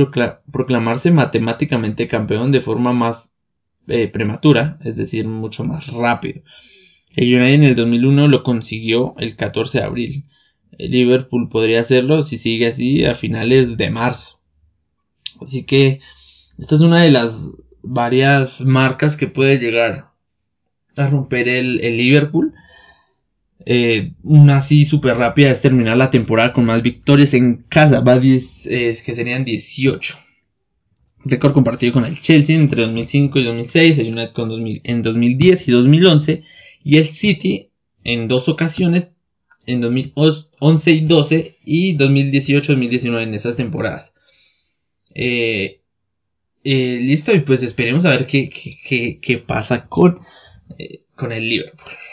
proclamarse 0.50 1.10
matemáticamente 1.10 2.08
campeón 2.08 2.52
de 2.52 2.60
forma 2.60 2.92
más 2.92 3.36
eh, 3.86 4.08
prematura, 4.08 4.78
es 4.84 4.96
decir, 4.96 5.26
mucho 5.26 5.64
más 5.64 5.88
rápido. 5.88 6.42
El 7.14 7.34
United 7.34 7.54
en 7.54 7.64
el 7.64 7.76
2001 7.76 8.28
lo 8.28 8.42
consiguió 8.42 9.14
el 9.18 9.34
14 9.36 9.78
de 9.78 9.84
abril. 9.84 10.24
El 10.78 10.92
Liverpool 10.92 11.48
podría 11.48 11.80
hacerlo 11.80 12.22
si 12.22 12.38
sigue 12.38 12.68
así 12.68 13.04
a 13.04 13.14
finales 13.14 13.76
de 13.76 13.90
marzo. 13.90 14.40
Así 15.40 15.64
que 15.64 16.00
esta 16.58 16.74
es 16.74 16.80
una 16.80 17.02
de 17.02 17.10
las 17.10 17.52
varias 17.82 18.64
marcas 18.64 19.16
que 19.16 19.26
puede 19.26 19.58
llegar 19.58 20.04
a 20.96 21.06
romper 21.08 21.48
el, 21.48 21.78
Liverpool. 21.78 22.54
Eh, 23.70 24.12
una 24.22 24.56
así 24.56 24.86
súper 24.86 25.18
rápida 25.18 25.50
es 25.50 25.60
terminar 25.60 25.98
la 25.98 26.10
temporada 26.10 26.54
con 26.54 26.64
más 26.64 26.80
victorias 26.80 27.34
en 27.34 27.64
casa, 27.68 28.00
va 28.00 28.18
que 28.18 29.14
serían 29.14 29.44
18. 29.44 30.18
Récord 31.26 31.52
compartido 31.52 31.92
con 31.92 32.06
el 32.06 32.18
Chelsea 32.18 32.56
entre 32.56 32.80
2005 32.80 33.38
y 33.38 33.44
2006, 33.44 33.98
el 33.98 34.14
United 34.14 34.30
con 34.30 34.50
en 34.84 35.02
2010 35.02 35.68
y 35.68 35.72
2011 35.72 36.42
y 36.82 36.96
el 36.96 37.04
City 37.04 37.68
en 38.04 38.26
dos 38.26 38.48
ocasiones 38.48 39.10
en 39.66 39.82
2011 39.82 40.90
y 40.90 41.00
12 41.00 41.56
y 41.66 41.98
2018-2019 41.98 43.22
en 43.22 43.34
esas 43.34 43.56
temporadas. 43.56 44.14
Eh, 45.14 45.82
eh, 46.64 46.98
listo, 47.02 47.34
y 47.34 47.40
pues 47.40 47.62
esperemos 47.62 48.06
a 48.06 48.12
ver 48.12 48.26
qué, 48.26 48.48
qué, 48.48 49.38
pasa 49.46 49.86
con, 49.88 50.20
con 51.14 51.32
el 51.32 51.46
Liverpool. 51.46 52.07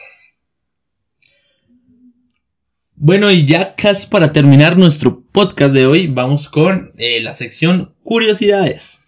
Bueno, 3.07 3.29
y 3.29 3.45
ya 3.45 3.75
casi 3.75 4.07
para 4.07 4.33
terminar 4.33 4.79
nuestro 4.79 5.21
podcast 5.31 5.75
de 5.75 5.85
hoy, 5.85 6.07
vamos 6.07 6.49
con 6.49 6.91
la 6.97 7.33
sección 7.33 7.93
curiosidades. 8.01 9.01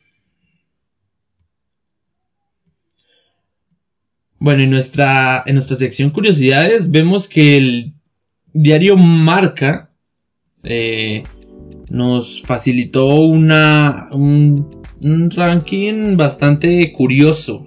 Bueno, 4.37 4.61
en 4.61 4.69
nuestra, 4.69 5.41
en 5.47 5.55
nuestra 5.55 5.77
sección 5.77 6.11
curiosidades 6.11 6.91
vemos 6.91 7.27
que 7.27 7.57
el 7.57 7.95
diario 8.53 8.97
Marca 8.97 9.89
nos 11.89 12.43
facilitó 12.43 13.07
una, 13.15 14.09
un, 14.11 15.31
ranking 15.35 16.17
bastante 16.17 16.91
curioso. 16.91 17.65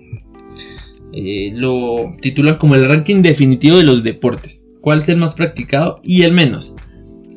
Eh, 1.13 1.51
lo 1.57 2.13
titulan 2.23 2.57
como 2.57 2.77
el 2.77 2.89
ranking 2.89 3.21
definitivo 3.21 3.79
de 3.79 3.83
los 3.83 4.05
deportes. 4.05 4.60
¿Cuál 4.81 5.01
es 5.01 5.09
el 5.09 5.19
más 5.19 5.35
practicado 5.35 6.01
y 6.03 6.23
el 6.23 6.33
menos? 6.33 6.77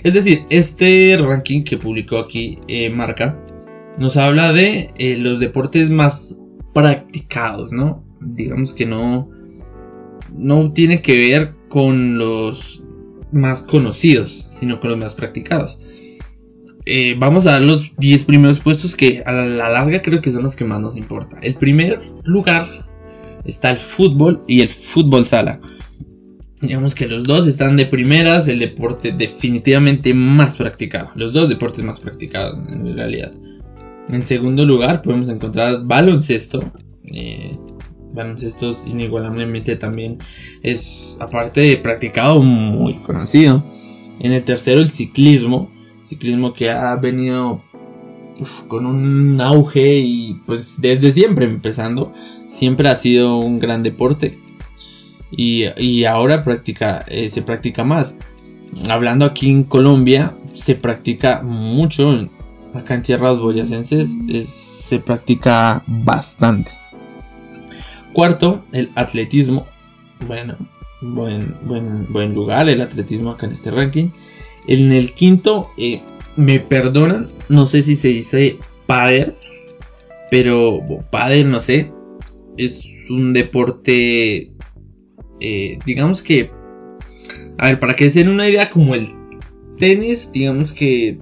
Es 0.03 0.13
decir, 0.13 0.45
este 0.49 1.17
ranking 1.17 1.63
que 1.63 1.77
publicó 1.77 2.17
aquí 2.17 2.60
eh, 2.67 2.89
Marca 2.89 3.39
nos 3.97 4.17
habla 4.17 4.51
de 4.51 4.91
eh, 4.97 5.17
los 5.17 5.39
deportes 5.39 5.89
más 5.89 6.43
practicados, 6.73 7.71
¿no? 7.71 8.03
Digamos 8.19 8.73
que 8.73 8.86
no, 8.86 9.29
no 10.36 10.73
tiene 10.73 11.01
que 11.01 11.17
ver 11.17 11.56
con 11.69 12.17
los 12.17 12.84
más 13.32 13.63
conocidos, 13.63 14.47
sino 14.51 14.79
con 14.79 14.89
los 14.89 14.99
más 14.99 15.15
practicados. 15.15 15.79
Eh, 16.86 17.15
vamos 17.17 17.47
a 17.47 17.51
dar 17.51 17.62
los 17.62 17.95
10 17.97 18.25
primeros 18.25 18.60
puestos 18.60 18.95
que 18.95 19.23
a 19.25 19.32
la 19.32 19.69
larga 19.69 20.01
creo 20.01 20.21
que 20.21 20.32
son 20.32 20.43
los 20.43 20.56
que 20.56 20.65
más 20.65 20.82
nos 20.82 20.97
importa. 20.97 21.38
El 21.41 21.56
primer 21.56 22.01
lugar 22.23 22.67
está 23.45 23.71
el 23.71 23.77
fútbol 23.77 24.43
y 24.47 24.62
el 24.62 24.69
fútbol 24.69 25.25
sala. 25.25 25.60
Digamos 26.63 26.95
que 26.95 27.10
los 27.10 27.26
dos 27.26 27.45
están 27.45 27.76
de 27.76 27.86
primeras, 27.86 28.47
el 28.47 28.58
deporte 28.58 29.12
definitivamente 29.12 30.13
más 30.13 30.56
practicado. 30.56 31.10
Los 31.15 31.34
dos 31.34 31.49
deportes 31.49 31.84
más 31.84 31.99
practicados 31.99 32.58
en 32.69 32.95
realidad. 32.95 33.34
En 34.10 34.23
segundo 34.23 34.65
lugar 34.65 35.02
podemos 35.02 35.28
encontrar 35.28 35.84
baloncesto. 35.84 36.71
Eh, 37.04 37.58
baloncesto 38.13 38.73
inigualablemente 38.88 39.76
también 39.76 40.19
es, 40.62 41.17
aparte 41.19 41.60
de 41.60 41.78
practicado, 41.78 42.41
muy 42.41 42.93
conocido. 42.93 43.62
En 44.21 44.32
el 44.32 44.45
tercero 44.45 44.80
el 44.80 44.89
ciclismo. 44.89 45.69
Ciclismo 45.99 46.54
que 46.54 46.69
ha 46.69 46.95
venido 46.95 47.62
con 48.69 48.86
un 48.86 49.41
auge 49.41 49.97
y 49.97 50.36
pues 50.45 50.80
desde 50.80 51.12
siempre 51.12 51.43
empezando. 51.43 52.13
Siempre 52.47 52.88
ha 52.88 52.95
sido 52.95 53.38
un 53.39 53.60
gran 53.60 53.84
deporte 53.84 54.39
y, 55.35 56.05
ahora 56.05 56.43
practica, 56.43 57.05
eh, 57.07 57.29
se 57.29 57.41
practica 57.41 57.83
más. 57.83 58.17
Hablando 58.89 59.25
aquí 59.25 59.49
en 59.49 59.63
Colombia, 59.63 60.35
se 60.51 60.75
practica 60.75 61.41
mucho, 61.43 62.29
acá 62.73 62.95
en 62.95 63.01
tierras 63.03 63.39
boyacenses 63.39 64.17
se 64.47 64.99
practica 64.99 65.83
bastante. 65.87 66.71
Cuarto, 68.13 68.63
el 68.71 68.91
atletismo. 68.95 69.67
Bueno, 70.27 70.55
buen, 71.01 71.55
buen, 71.63 72.11
buen 72.11 72.33
lugar 72.33 72.69
el 72.69 72.81
atletismo 72.81 73.31
acá 73.31 73.47
en 73.47 73.51
este 73.51 73.71
ranking. 73.71 74.09
En 74.67 74.91
el 74.91 75.13
quinto, 75.13 75.71
eh, 75.77 76.01
me 76.35 76.59
perdonan, 76.59 77.29
no 77.49 77.65
sé 77.65 77.83
si 77.83 77.95
se 77.95 78.09
dice 78.09 78.57
padel, 78.85 79.33
pero 80.31 80.79
padel 81.11 81.49
no 81.51 81.59
sé, 81.59 81.91
es 82.57 83.07
un 83.09 83.33
deporte 83.33 84.52
eh, 85.39 85.79
digamos 85.85 86.21
que, 86.21 86.51
a 87.57 87.67
ver, 87.67 87.79
para 87.79 87.95
que 87.95 88.09
se 88.09 88.19
den 88.19 88.29
una 88.29 88.47
idea 88.47 88.69
como 88.69 88.95
el 88.95 89.07
tenis, 89.77 90.31
digamos 90.33 90.73
que 90.73 91.19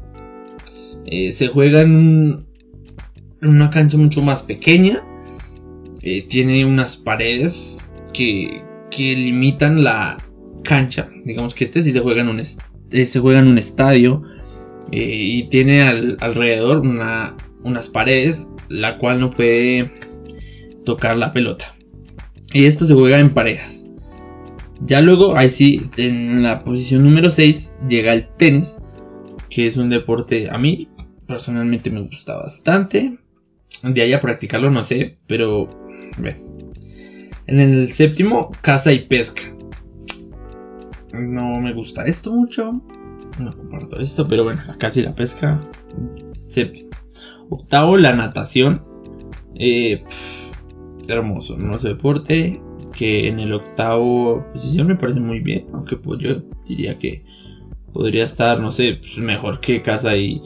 eh, 1.06 1.32
se 1.32 1.48
juega 1.48 1.82
en, 1.82 2.46
una 3.42 3.70
cancha 3.70 3.98
mucho 3.98 4.22
más 4.22 4.44
pequeña, 4.44 5.04
eh, 6.02 6.26
tiene 6.28 6.66
unas 6.66 6.98
paredes 6.98 7.94
que, 8.14 8.62
que 8.90 9.16
limitan 9.16 9.84
la 9.84 10.24
cancha, 10.64 11.10
digamos 11.26 11.56
que 11.56 11.64
este 11.64 11.82
sí 11.82 11.92
se 11.92 12.00
juega 12.00 12.22
en 12.22 12.30
un, 12.30 12.44
se 12.44 13.20
juega 13.20 13.40
en 13.40 13.48
un 13.48 13.58
estadio 13.58 14.24
y 14.92 15.44
tiene 15.50 15.84
alrededor 15.84 16.80
una, 16.80 17.38
unas 17.64 17.90
paredes 17.90 18.52
la 18.70 18.98
cual 18.98 19.20
no 19.20 19.30
puede 19.30 19.92
tocar 20.86 21.18
la 21.18 21.32
pelota. 21.32 21.76
Y 22.54 22.66
esto 22.66 22.86
se 22.86 22.94
juega 22.94 23.20
en 23.20 23.30
parejas. 23.30 23.91
Ya 24.86 25.02
luego, 25.02 25.38
ahí 25.38 25.50
sí, 25.50 25.82
en 25.98 26.44
la 26.44 26.64
posición 26.64 27.04
número 27.04 27.30
6 27.30 27.76
llega 27.88 28.14
el 28.14 28.28
tenis, 28.28 28.80
que 29.50 29.68
es 29.68 29.78
un 29.78 29.90
deporte 29.90 30.50
a 30.50 30.58
mí 30.58 30.88
personalmente 31.32 31.90
me 31.90 32.02
gusta 32.02 32.36
bastante. 32.36 33.18
De 33.84 34.02
ahí 34.02 34.12
a 34.12 34.20
practicarlo 34.20 34.70
no 34.70 34.84
sé, 34.84 35.18
pero 35.28 35.70
En 37.48 37.60
el 37.60 37.88
séptimo, 37.88 38.52
caza 38.62 38.92
y 38.92 39.06
pesca. 39.06 39.44
No 41.14 41.62
me 41.62 41.74
gusta 41.74 42.06
esto 42.06 42.34
mucho. 42.34 42.82
No 43.40 43.52
comparto 43.56 43.98
esto, 44.00 44.28
pero 44.28 44.44
bueno, 44.44 44.62
la 44.68 44.78
caza 44.78 45.00
y 45.00 45.04
la 45.04 45.16
pesca. 45.16 45.62
Séptimo. 46.50 46.90
Octavo, 47.50 47.98
la 47.98 48.14
natación. 48.14 48.84
Eh, 49.56 50.04
hermoso, 51.08 51.56
hermoso 51.56 51.88
deporte 51.88 52.62
que 53.02 53.28
en 53.28 53.40
el 53.40 53.52
octavo 53.52 54.46
posición 54.54 54.86
me 54.86 54.96
parece 54.96 55.20
muy 55.20 55.40
bien, 55.40 55.66
aunque 55.74 55.98
pues 55.98 56.20
yo 56.20 56.44
diría 56.68 57.00
que 57.00 57.24
podría 57.92 58.24
estar, 58.24 58.60
no 58.60 58.72
sé, 58.72 59.00
pues, 59.02 59.18
mejor 59.18 59.60
que 59.60 59.82
caza 59.82 60.16
y, 60.16 60.40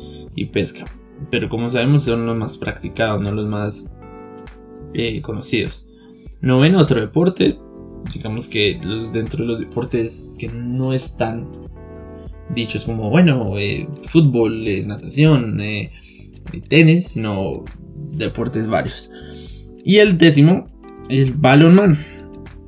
pesca. 0.54 0.86
Pero 1.30 1.50
como 1.50 1.70
sabemos 1.70 2.04
son 2.04 2.26
los 2.26 2.38
más 2.38 2.56
practicados, 2.56 3.20
no 3.20 3.34
los 3.34 3.50
más 3.50 3.92
eh, 4.94 5.22
conocidos. 5.22 5.90
Noveno, 6.42 6.80
otro 6.80 7.02
deporte. 7.02 7.60
Digamos 8.14 8.48
que 8.48 8.80
los, 8.82 9.12
dentro 9.12 9.42
de 9.42 9.48
los 9.48 9.60
deportes 9.60 10.34
que 10.40 10.48
no 10.48 10.94
están 10.94 11.50
dichos 12.56 12.86
como, 12.86 13.10
bueno, 13.10 13.60
eh, 13.60 13.86
fútbol, 14.04 14.66
eh, 14.66 14.82
natación, 14.86 15.60
tenis, 16.70 17.08
sino 17.08 17.66
deportes 18.12 18.70
varios. 18.70 19.12
Y 19.84 19.98
el 19.98 20.18
décimo, 20.18 20.68
el 21.10 21.34
balonman. 21.34 22.15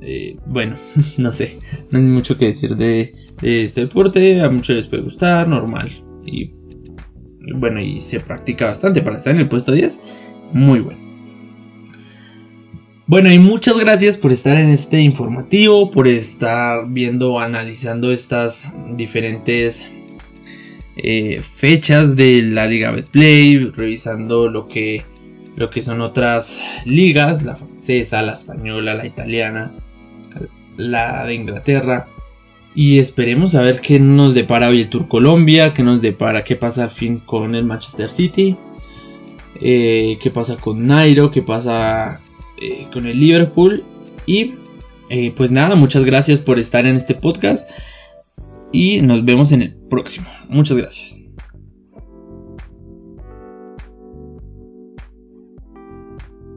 Eh, 0.09 0.37
bueno, 0.45 0.77
no 1.17 1.33
sé, 1.33 1.59
no 1.91 1.99
hay 1.99 2.05
mucho 2.05 2.37
que 2.37 2.45
decir 2.45 2.77
de, 2.77 3.13
este 3.41 3.81
deporte, 3.81 4.41
a 4.41 4.49
muchos 4.49 4.77
les 4.77 4.87
puede 4.87 5.03
gustar, 5.03 5.49
normal. 5.49 5.89
Y 6.25 6.53
bueno, 7.53 7.81
y 7.81 7.99
se 7.99 8.21
practica 8.21 8.67
bastante 8.67 9.01
para 9.01 9.17
estar 9.17 9.35
en 9.35 9.41
el 9.41 9.49
puesto 9.49 9.73
10, 9.73 9.99
muy 10.53 10.79
bueno. 10.79 11.05
Bueno, 13.05 13.33
y 13.33 13.39
muchas 13.39 13.77
gracias 13.77 14.17
por 14.17 14.31
estar 14.31 14.57
en 14.57 14.69
este 14.69 15.01
informativo, 15.01 15.91
por 15.91 16.07
estar 16.07 16.87
viendo, 16.87 17.39
analizando 17.41 18.11
estas 18.13 18.71
diferentes 18.95 19.89
eh, 20.95 21.41
fechas 21.41 22.15
de 22.15 22.43
la 22.43 22.65
Liga 22.65 22.91
Betplay, 22.91 23.71
revisando 23.71 24.49
lo 24.49 24.69
que, 24.69 25.03
lo 25.57 25.69
que 25.69 25.81
son 25.81 25.99
otras 25.99 26.61
ligas, 26.85 27.43
la 27.43 27.57
francesa, 27.57 28.21
la 28.21 28.33
española, 28.33 28.93
la 28.93 29.05
italiana, 29.05 29.73
la 30.77 31.25
de 31.25 31.35
Inglaterra. 31.35 32.07
Y 32.75 32.99
esperemos 32.99 33.55
a 33.55 33.61
ver 33.61 33.81
qué 33.81 33.99
nos 33.99 34.35
depara 34.35 34.69
hoy 34.69 34.81
el 34.81 34.89
Tour 34.89 35.07
Colombia, 35.07 35.73
qué 35.73 35.83
nos 35.83 36.01
depara, 36.01 36.43
qué 36.43 36.55
pasa 36.55 36.83
al 36.83 36.89
fin 36.91 37.17
con 37.19 37.55
el 37.55 37.65
Manchester 37.65 38.09
City, 38.09 38.55
eh, 39.59 40.19
qué 40.21 40.29
pasa 40.29 40.57
con 40.57 40.85
Nairo, 40.85 41.31
qué 41.31 41.41
pasa 41.41 42.21
eh, 42.61 42.87
con 42.93 43.07
el 43.07 43.19
Liverpool. 43.19 43.83
Y 44.27 44.53
eh, 45.09 45.33
pues 45.35 45.51
nada, 45.51 45.75
muchas 45.75 46.05
gracias 46.05 46.39
por 46.39 46.59
estar 46.59 46.85
en 46.85 46.95
este 46.95 47.15
podcast 47.15 47.69
y 48.71 49.01
nos 49.01 49.25
vemos 49.25 49.51
en 49.51 49.63
el 49.63 49.73
próximo. 49.73 50.27
Muchas 50.47 50.77
gracias. 50.77 51.26